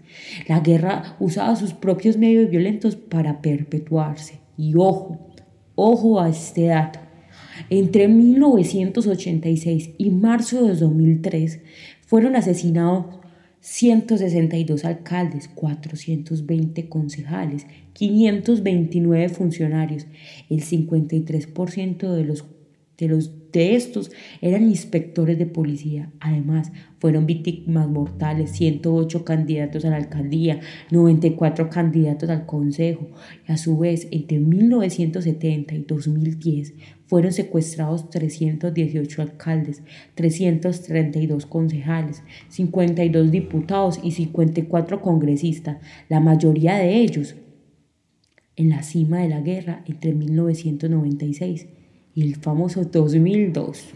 La 0.47 0.61
guerra 0.61 1.16
usaba 1.20 1.57
sus 1.57 1.73
propios 1.73 2.18
medios 2.18 2.51
violentos 2.51 2.97
para 2.97 3.40
perpetuarse. 3.40 4.40
Y 4.59 4.75
ojo, 4.77 5.20
ojo 5.75 6.20
a 6.20 6.29
este 6.29 6.66
dato. 6.66 6.99
Entre 7.70 8.09
1986 8.09 9.92
y 9.97 10.11
marzo 10.11 10.66
de 10.66 10.75
2003 10.75 11.61
fueron 12.07 12.37
asesinados 12.37 13.07
162 13.61 14.85
alcaldes, 14.85 15.49
420 15.49 16.88
concejales, 16.88 17.67
529 17.95 19.29
funcionarios. 19.31 20.07
El 20.51 20.62
53% 20.62 22.12
de 22.12 22.25
los, 22.25 22.45
de 22.99 23.09
los 23.09 23.31
de 23.55 23.77
estos 23.77 24.11
eran 24.40 24.64
inspectores 24.64 25.38
de 25.38 25.47
policía. 25.47 26.11
Además, 26.21 26.73
fueron 26.99 27.27
víctimas 27.27 27.88
mortales 27.88 28.51
108 28.51 29.25
candidatos 29.25 29.85
a 29.85 29.90
la 29.90 29.97
alcaldía, 29.97 30.61
94 30.90 31.71
candidatos 31.71 32.29
al 32.31 32.47
consejo. 32.47 33.09
Y 33.49 33.53
a 33.53 33.57
su 33.57 33.79
vez, 33.79 34.09
entre 34.11 34.40
1970 34.40 35.75
y 35.75 35.79
2010 35.83 36.75
fueron 37.07 37.33
secuestrados 37.33 38.11
318 38.11 39.23
alcaldes, 39.23 39.83
332 40.14 41.47
concejales, 41.47 42.23
52 42.49 43.31
diputados 43.31 44.01
y 44.03 44.12
54 44.12 45.01
congresistas, 45.01 45.79
la 46.09 46.21
mayoría 46.21 46.77
de 46.77 46.97
ellos 46.97 47.37
en 48.57 48.71
la 48.71 48.83
cima 48.83 49.21
de 49.21 49.29
la 49.29 49.40
guerra 49.40 49.85
entre 49.87 50.14
1996 50.14 51.67
y 51.67 51.84
el 52.22 52.37
famoso 52.37 52.85
2002. 52.85 53.94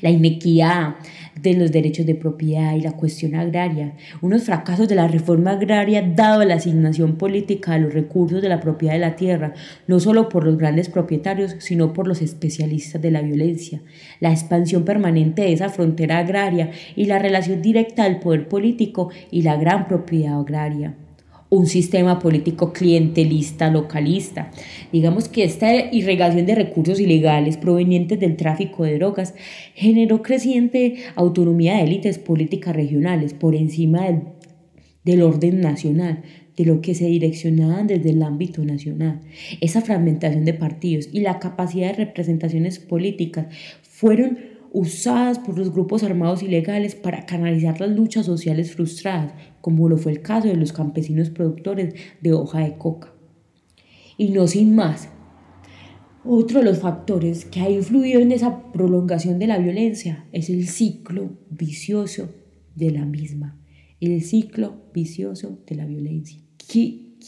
La 0.00 0.10
inequidad 0.10 0.96
de 1.40 1.54
los 1.54 1.70
derechos 1.70 2.04
de 2.04 2.14
propiedad 2.14 2.74
y 2.74 2.80
la 2.80 2.92
cuestión 2.92 3.34
agraria, 3.34 3.94
unos 4.20 4.44
fracasos 4.44 4.88
de 4.88 4.96
la 4.96 5.06
reforma 5.06 5.52
agraria 5.52 6.02
dado 6.02 6.44
la 6.44 6.54
asignación 6.54 7.16
política 7.16 7.72
de 7.72 7.80
los 7.80 7.94
recursos 7.94 8.42
de 8.42 8.48
la 8.48 8.60
propiedad 8.60 8.94
de 8.94 9.00
la 9.00 9.16
tierra, 9.16 9.54
no 9.86 10.00
solo 10.00 10.28
por 10.28 10.44
los 10.44 10.58
grandes 10.58 10.88
propietarios, 10.88 11.56
sino 11.58 11.92
por 11.92 12.08
los 12.08 12.22
especialistas 12.22 13.00
de 13.00 13.10
la 13.10 13.22
violencia, 13.22 13.82
la 14.20 14.32
expansión 14.32 14.84
permanente 14.84 15.42
de 15.42 15.52
esa 15.52 15.68
frontera 15.68 16.18
agraria 16.18 16.70
y 16.96 17.06
la 17.06 17.18
relación 17.18 17.62
directa 17.62 18.04
del 18.04 18.18
poder 18.18 18.48
político 18.48 19.10
y 19.30 19.42
la 19.42 19.56
gran 19.56 19.86
propiedad 19.86 20.40
agraria 20.40 20.96
un 21.50 21.66
sistema 21.66 22.18
político 22.18 22.72
clientelista, 22.72 23.70
localista. 23.70 24.50
Digamos 24.92 25.28
que 25.28 25.44
esta 25.44 25.74
irrigación 25.92 26.46
de 26.46 26.54
recursos 26.54 27.00
ilegales 27.00 27.56
provenientes 27.56 28.20
del 28.20 28.36
tráfico 28.36 28.84
de 28.84 28.98
drogas 28.98 29.34
generó 29.74 30.22
creciente 30.22 30.96
autonomía 31.14 31.76
de 31.76 31.84
élites 31.84 32.18
políticas 32.18 32.76
regionales 32.76 33.32
por 33.32 33.54
encima 33.54 34.06
del, 35.04 35.22
orden 35.22 35.60
nacional, 35.60 36.22
de 36.54 36.66
lo 36.66 36.82
que 36.82 36.94
se 36.94 37.06
direccionaban 37.06 37.86
desde 37.86 38.10
el 38.10 38.22
ámbito 38.22 38.62
nacional. 38.62 39.20
Esa 39.62 39.80
fragmentación 39.80 40.44
de 40.44 40.52
partidos 40.52 41.08
y 41.12 41.20
la 41.20 41.38
capacidad 41.38 41.88
de 41.88 42.04
representaciones 42.04 42.78
políticas 42.78 43.46
fueron 43.82 44.57
usadas 44.72 45.38
por 45.38 45.58
los 45.58 45.72
grupos 45.72 46.02
armados 46.02 46.42
ilegales 46.42 46.94
para 46.94 47.26
canalizar 47.26 47.80
las 47.80 47.90
luchas 47.90 48.26
sociales 48.26 48.72
frustradas, 48.74 49.34
como 49.60 49.88
lo 49.88 49.96
fue 49.96 50.12
el 50.12 50.22
caso 50.22 50.48
de 50.48 50.56
los 50.56 50.72
campesinos 50.72 51.30
productores 51.30 51.94
de 52.20 52.32
hoja 52.32 52.60
de 52.60 52.76
coca. 52.76 53.12
Y 54.16 54.30
no 54.30 54.46
sin 54.46 54.74
más, 54.74 55.08
otro 56.24 56.60
de 56.60 56.66
los 56.66 56.78
factores 56.78 57.44
que 57.44 57.60
ha 57.60 57.70
influido 57.70 58.20
en 58.20 58.32
esa 58.32 58.72
prolongación 58.72 59.38
de 59.38 59.46
la 59.46 59.58
violencia 59.58 60.26
es 60.32 60.50
el 60.50 60.66
ciclo 60.66 61.30
vicioso 61.50 62.30
de 62.74 62.90
la 62.90 63.04
misma, 63.04 63.58
el 64.00 64.22
ciclo 64.22 64.82
vicioso 64.92 65.58
de 65.66 65.76
la 65.76 65.86
violencia 65.86 66.40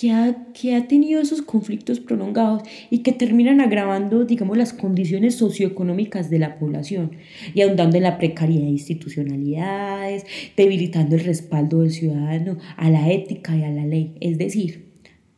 que 0.01 0.13
ha, 0.13 0.47
que 0.55 0.75
ha 0.75 0.89
tenido 0.89 1.21
esos 1.21 1.43
conflictos 1.43 2.01
prolongados 2.01 2.63
y 2.89 3.01
que 3.01 3.13
terminan 3.13 3.61
agravando, 3.61 4.25
digamos, 4.25 4.57
las 4.57 4.73
condiciones 4.73 5.35
socioeconómicas 5.35 6.31
de 6.31 6.39
la 6.39 6.59
población 6.59 7.13
y 7.53 7.61
ahondando 7.61 7.99
en 7.99 8.05
la 8.05 8.17
precariedad 8.17 8.65
de 8.65 8.71
institucionalidades, 8.71 10.25
debilitando 10.57 11.17
el 11.17 11.25
respaldo 11.25 11.81
del 11.81 11.91
ciudadano 11.91 12.57
a 12.79 12.89
la 12.89 13.11
ética 13.13 13.55
y 13.55 13.63
a 13.63 13.71
la 13.71 13.85
ley. 13.85 14.15
Es 14.23 14.39
decir, 14.39 14.87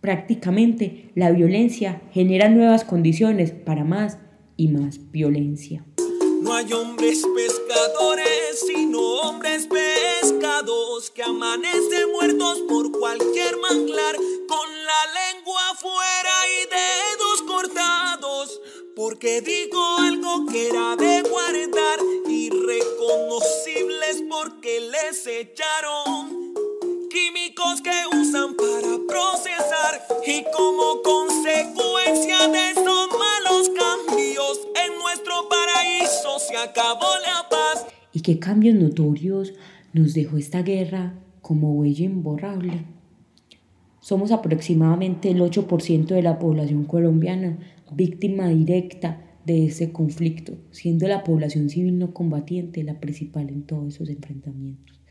prácticamente 0.00 1.10
la 1.16 1.32
violencia 1.32 2.00
genera 2.12 2.48
nuevas 2.48 2.84
condiciones 2.84 3.50
para 3.50 3.82
más 3.82 4.18
y 4.56 4.68
más 4.68 5.10
violencia. 5.10 5.84
No 6.52 6.58
hay 6.58 6.70
hombres 6.74 7.24
pescadores, 7.34 8.60
sino 8.66 9.00
hombres 9.22 9.66
pescados 9.66 11.10
que 11.10 11.22
amanecen 11.22 12.12
muertos 12.12 12.60
por 12.68 12.92
cualquier 12.92 13.56
manglar, 13.56 14.14
con 14.16 14.84
la 14.84 15.06
lengua 15.32 15.70
afuera 15.70 16.34
y 16.48 16.66
dedos 16.66 17.42
cortados. 17.46 18.60
Porque 18.94 19.40
digo 19.40 19.82
algo 20.00 20.44
que 20.44 20.68
era 20.68 20.94
de 20.96 21.22
guardar, 21.22 21.98
irreconocibles 22.28 24.22
porque 24.28 24.78
les 24.80 25.26
echaron 25.26 25.91
qué 38.22 38.38
cambios 38.38 38.76
notorios 38.76 39.54
nos 39.92 40.14
dejó 40.14 40.38
esta 40.38 40.62
guerra 40.62 41.14
como 41.40 41.74
huella 41.74 42.04
imborrable? 42.04 42.84
Somos 44.00 44.32
aproximadamente 44.32 45.30
el 45.30 45.40
8% 45.40 46.06
de 46.06 46.22
la 46.22 46.38
población 46.38 46.84
colombiana 46.84 47.58
víctima 47.94 48.48
directa 48.48 49.20
de 49.44 49.66
ese 49.66 49.92
conflicto, 49.92 50.54
siendo 50.70 51.06
la 51.08 51.24
población 51.24 51.68
civil 51.68 51.98
no 51.98 52.14
combatiente 52.14 52.82
la 52.84 53.00
principal 53.00 53.48
en 53.48 53.62
todos 53.62 53.94
esos 53.94 54.08
enfrentamientos. 54.08 55.01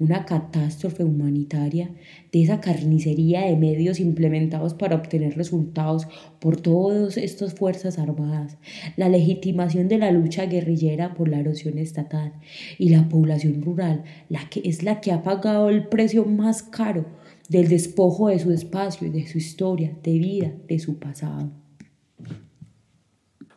Una 0.00 0.24
catástrofe 0.24 1.04
humanitaria 1.04 1.90
de 2.32 2.42
esa 2.42 2.60
carnicería 2.60 3.42
de 3.42 3.56
medios 3.56 4.00
implementados 4.00 4.74
para 4.74 4.96
obtener 4.96 5.36
resultados 5.36 6.08
por 6.40 6.56
todas 6.56 7.16
estas 7.18 7.54
fuerzas 7.54 7.98
armadas, 7.98 8.56
la 8.96 9.08
legitimación 9.08 9.88
de 9.88 9.98
la 9.98 10.10
lucha 10.10 10.46
guerrillera 10.46 11.14
por 11.14 11.28
la 11.28 11.38
erosión 11.38 11.78
estatal 11.78 12.32
y 12.78 12.88
la 12.88 13.08
población 13.08 13.62
rural, 13.62 14.04
la 14.28 14.48
que 14.48 14.62
es 14.64 14.82
la 14.82 15.00
que 15.00 15.12
ha 15.12 15.22
pagado 15.22 15.68
el 15.68 15.86
precio 15.86 16.24
más 16.24 16.62
caro 16.62 17.04
del 17.50 17.68
despojo 17.68 18.28
de 18.28 18.38
su 18.38 18.52
espacio, 18.52 19.12
de 19.12 19.26
su 19.26 19.38
historia, 19.38 19.94
de 20.02 20.12
vida, 20.12 20.52
de 20.66 20.78
su 20.78 20.98
pasado. 20.98 21.50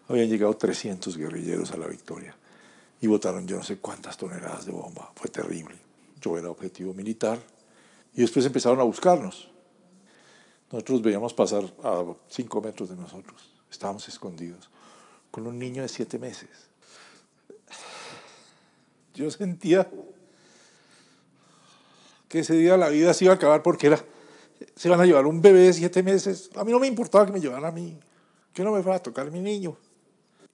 Habían 0.10 0.30
llegado 0.30 0.54
300 0.56 1.18
guerrilleros 1.18 1.72
a 1.72 1.78
la 1.78 1.88
victoria 1.88 2.36
y 3.00 3.08
votaron 3.08 3.48
yo 3.48 3.58
no 3.58 3.64
sé 3.64 3.78
cuántas 3.78 4.18
toneladas 4.18 4.66
de 4.66 4.72
bomba. 4.72 5.12
Fue 5.16 5.30
terrible. 5.30 5.83
Yo 6.24 6.38
era 6.38 6.50
objetivo 6.50 6.94
militar 6.94 7.40
y 8.16 8.22
después 8.22 8.46
empezaron 8.46 8.80
a 8.80 8.84
buscarnos. 8.84 9.50
Nosotros 10.72 11.02
veíamos 11.02 11.34
pasar 11.34 11.64
a 11.84 12.04
5 12.30 12.62
metros 12.62 12.90
de 12.90 12.96
nosotros. 12.96 13.54
Estábamos 13.70 14.08
escondidos 14.08 14.70
con 15.30 15.46
un 15.46 15.60
niño 15.60 15.82
de 15.82 15.90
7 15.90 16.18
meses. 16.18 16.50
Yo 19.14 19.30
sentía 19.30 19.90
que 22.28 22.40
ese 22.40 22.56
día 22.56 22.78
la 22.78 22.90
vida 22.90 23.14
se 23.14 23.26
iba 23.26 23.34
a 23.34 23.36
acabar 23.36 23.62
porque 23.62 23.88
era, 23.88 24.04
se 24.76 24.88
iban 24.88 25.00
a 25.00 25.06
llevar 25.06 25.28
un 25.28 25.40
bebé 25.40 25.60
de 25.60 25.74
siete 25.74 26.02
meses. 26.02 26.50
A 26.56 26.64
mí 26.64 26.72
no 26.72 26.80
me 26.80 26.88
importaba 26.88 27.28
que 27.28 27.32
me 27.32 27.40
llevaran 27.40 27.66
a 27.66 27.72
mí, 27.72 27.96
que 28.54 28.64
no 28.64 28.72
me 28.72 28.82
fuera 28.82 28.98
a 28.98 29.04
tocar 29.04 29.30
mi 29.30 29.40
niño. 29.40 29.78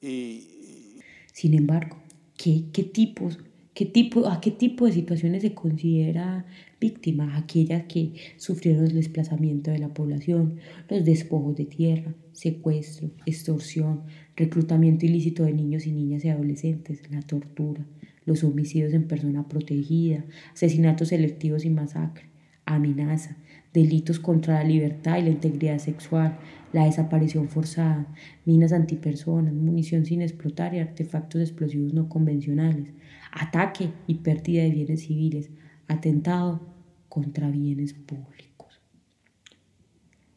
Y... 0.01 0.99
Sin 1.31 1.53
embargo, 1.53 1.95
¿qué, 2.35 2.65
qué 2.73 2.83
tipos, 2.83 3.37
qué 3.79 3.85
tipo, 3.85 4.27
¿a 4.27 4.41
qué 4.41 4.51
tipo 4.51 4.85
de 4.85 4.91
situaciones 4.91 5.41
se 5.41 5.53
considera 5.53 6.45
víctima? 6.81 7.37
Aquellas 7.37 7.85
que 7.85 8.11
sufrieron 8.35 8.83
el 8.83 8.93
desplazamiento 8.93 9.71
de 9.71 9.79
la 9.79 9.93
población, 9.93 10.57
los 10.89 11.05
despojos 11.05 11.55
de 11.55 11.63
tierra, 11.63 12.13
secuestro, 12.33 13.09
extorsión, 13.25 14.01
reclutamiento 14.35 15.05
ilícito 15.05 15.45
de 15.45 15.53
niños 15.53 15.87
y 15.87 15.93
niñas 15.93 16.25
y 16.25 16.29
adolescentes, 16.29 17.09
la 17.09 17.21
tortura, 17.21 17.85
los 18.25 18.43
homicidios 18.43 18.93
en 18.93 19.07
persona 19.07 19.47
protegida, 19.47 20.25
asesinatos 20.51 21.07
selectivos 21.07 21.63
y 21.63 21.69
masacre, 21.69 22.25
amenaza, 22.65 23.37
delitos 23.73 24.19
contra 24.19 24.55
la 24.55 24.65
libertad 24.65 25.19
y 25.19 25.21
la 25.21 25.29
integridad 25.29 25.79
sexual, 25.79 26.37
la 26.73 26.83
desaparición 26.83 27.47
forzada, 27.47 28.13
minas 28.43 28.73
antipersonas, 28.73 29.53
munición 29.53 30.05
sin 30.05 30.21
explotar 30.21 30.73
y 30.73 30.79
artefactos 30.79 31.41
explosivos 31.41 31.93
no 31.93 32.09
convencionales, 32.09 32.89
ataque 33.31 33.91
y 34.07 34.15
pérdida 34.15 34.63
de 34.63 34.71
bienes 34.71 35.01
civiles, 35.01 35.49
atentado 35.87 36.61
contra 37.09 37.49
bienes 37.49 37.93
públicos. 37.93 38.81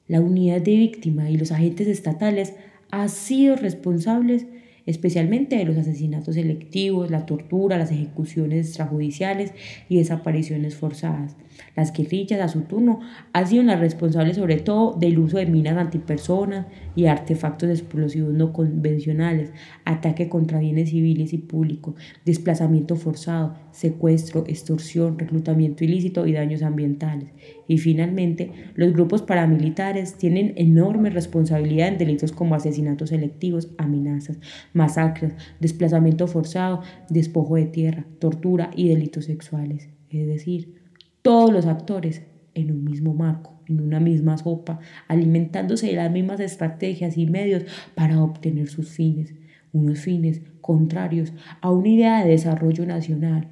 La 0.09 0.21
unidad 0.21 0.61
de 0.61 0.77
víctima 0.77 1.31
y 1.31 1.37
los 1.37 1.53
agentes 1.53 1.89
estatales 1.89 2.55
han 2.91 3.09
sido 3.09 3.57
responsables 3.57 4.47
especialmente 4.87 5.57
de 5.57 5.65
los 5.65 5.77
asesinatos 5.77 6.35
selectivos, 6.35 7.11
la 7.11 7.27
tortura, 7.27 7.79
las 7.79 7.91
ejecuciones 7.91 8.67
extrajudiciales 8.67 9.53
y 9.89 9.99
desapariciones 9.99 10.75
forzadas. 10.75 11.37
Las 11.77 11.93
guerrillas, 11.93 12.41
a 12.41 12.49
su 12.49 12.63
turno, 12.63 13.01
han 13.33 13.47
sido 13.47 13.63
las 13.63 13.81
responsables 13.81 14.37
sobre 14.37 14.57
todo 14.57 14.97
del 14.99 15.19
uso 15.19 15.39
de 15.39 15.47
minas 15.47 15.77
antipersonas 15.77 16.67
y 16.95 17.07
artefactos 17.07 17.71
explosivos 17.71 18.33
no 18.33 18.53
convencionales, 18.53 19.53
ataque 19.85 20.29
contra 20.29 20.61
bienes 20.61 20.91
civiles 20.91 21.33
y 21.33 21.39
públicos, 21.39 21.95
desplazamiento 22.25 22.97
forzado, 22.97 23.55
secuestro, 23.73 24.45
extorsión, 24.47 25.19
reclutamiento 25.19 25.85
ilícito 25.85 26.27
y 26.27 26.33
daños 26.33 26.63
ambientales. 26.63 27.31
Y 27.67 27.79
finalmente, 27.79 28.53
los 28.75 28.93
grupos 28.93 29.23
paramilitares 29.23 30.17
tienen 30.17 30.53
enorme 30.57 31.11
responsabilidad 31.11 31.89
en 31.89 31.99
delitos 31.99 32.33
como 32.33 32.55
asesinatos 32.55 33.09
selectivos, 33.09 33.71
amenazas, 33.79 34.39
masacres, 34.73 35.35
desplazamiento 35.59 36.27
forzado, 36.27 36.83
despojo 37.09 37.57
de 37.57 37.67
tierra, 37.67 38.07
tortura 38.19 38.71
y 38.77 38.89
delitos 38.89 39.25
sexuales. 39.25 39.89
Es 40.11 40.27
decir, 40.27 40.75
todos 41.23 41.53
los 41.53 41.67
actores 41.67 42.23
en 42.55 42.71
un 42.71 42.85
mismo 42.85 43.15
marco, 43.15 43.61
en 43.69 43.81
una 43.81 44.01
misma 44.01 44.37
sopa, 44.37 44.81
alimentándose 45.09 45.87
de 45.87 45.95
las 45.95 46.13
mismas 46.13 46.41
estrategias 46.41 47.17
y 47.17 47.27
medios 47.27 47.65
para 47.95 48.23
obtener 48.23 48.69
sus 48.69 48.91
fines, 48.91 49.35
unos 49.73 50.01
fines 50.01 50.43
contrarios 50.61 51.33
a 51.61 51.71
una 51.71 51.89
idea 51.89 52.25
de 52.25 52.31
desarrollo 52.31 52.87
nacional, 52.87 53.49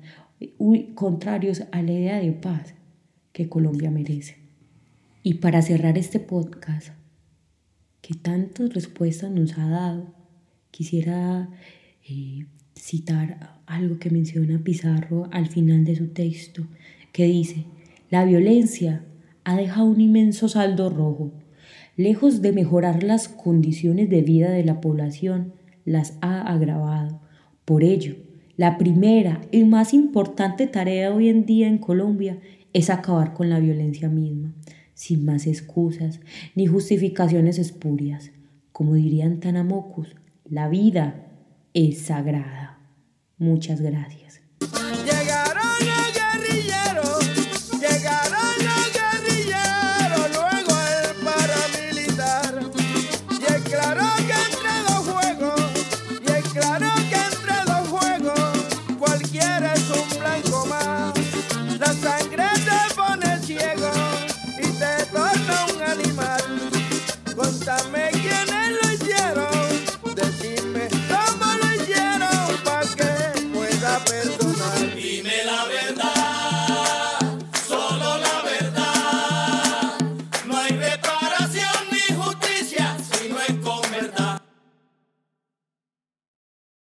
contrarios 0.94 1.64
a 1.72 1.82
la 1.82 1.92
idea 1.92 2.18
de 2.18 2.32
paz 2.32 2.74
que 3.32 3.48
Colombia 3.48 3.90
merece. 3.90 4.36
Y 5.22 5.34
para 5.34 5.60
cerrar 5.62 5.98
este 5.98 6.18
podcast, 6.18 6.88
que 8.00 8.14
tantas 8.14 8.72
respuestas 8.72 9.30
nos 9.30 9.58
ha 9.58 9.68
dado, 9.68 10.14
quisiera 10.70 11.50
eh, 12.08 12.46
citar 12.74 13.60
algo 13.66 13.98
que 13.98 14.10
menciona 14.10 14.64
Pizarro 14.64 15.28
al 15.30 15.46
final 15.46 15.84
de 15.84 15.96
su 15.96 16.08
texto, 16.08 16.66
que 17.12 17.26
dice, 17.26 17.66
la 18.10 18.24
violencia 18.24 19.04
ha 19.44 19.56
dejado 19.56 19.86
un 19.86 20.00
inmenso 20.00 20.48
saldo 20.48 20.90
rojo. 20.90 21.32
Lejos 21.96 22.40
de 22.40 22.52
mejorar 22.52 23.02
las 23.02 23.28
condiciones 23.28 24.08
de 24.08 24.22
vida 24.22 24.50
de 24.50 24.64
la 24.64 24.80
población, 24.80 25.52
las 25.84 26.18
ha 26.20 26.42
agravado. 26.42 27.20
Por 27.64 27.84
ello, 27.84 28.16
la 28.56 28.78
primera 28.78 29.40
y 29.50 29.64
más 29.64 29.94
importante 29.94 30.66
tarea 30.66 31.14
hoy 31.14 31.28
en 31.28 31.46
día 31.46 31.68
en 31.68 31.78
Colombia 31.78 32.38
es 32.72 32.90
acabar 32.90 33.32
con 33.32 33.48
la 33.48 33.58
violencia 33.58 34.08
misma, 34.08 34.54
sin 34.94 35.24
más 35.24 35.46
excusas 35.46 36.20
ni 36.54 36.66
justificaciones 36.66 37.58
espurias. 37.58 38.32
Como 38.72 38.94
dirían 38.94 39.40
Tanamocus, 39.40 40.14
la 40.44 40.68
vida 40.68 41.26
es 41.74 41.98
sagrada. 42.00 42.78
Muchas 43.38 43.80
gracias. 43.80 44.42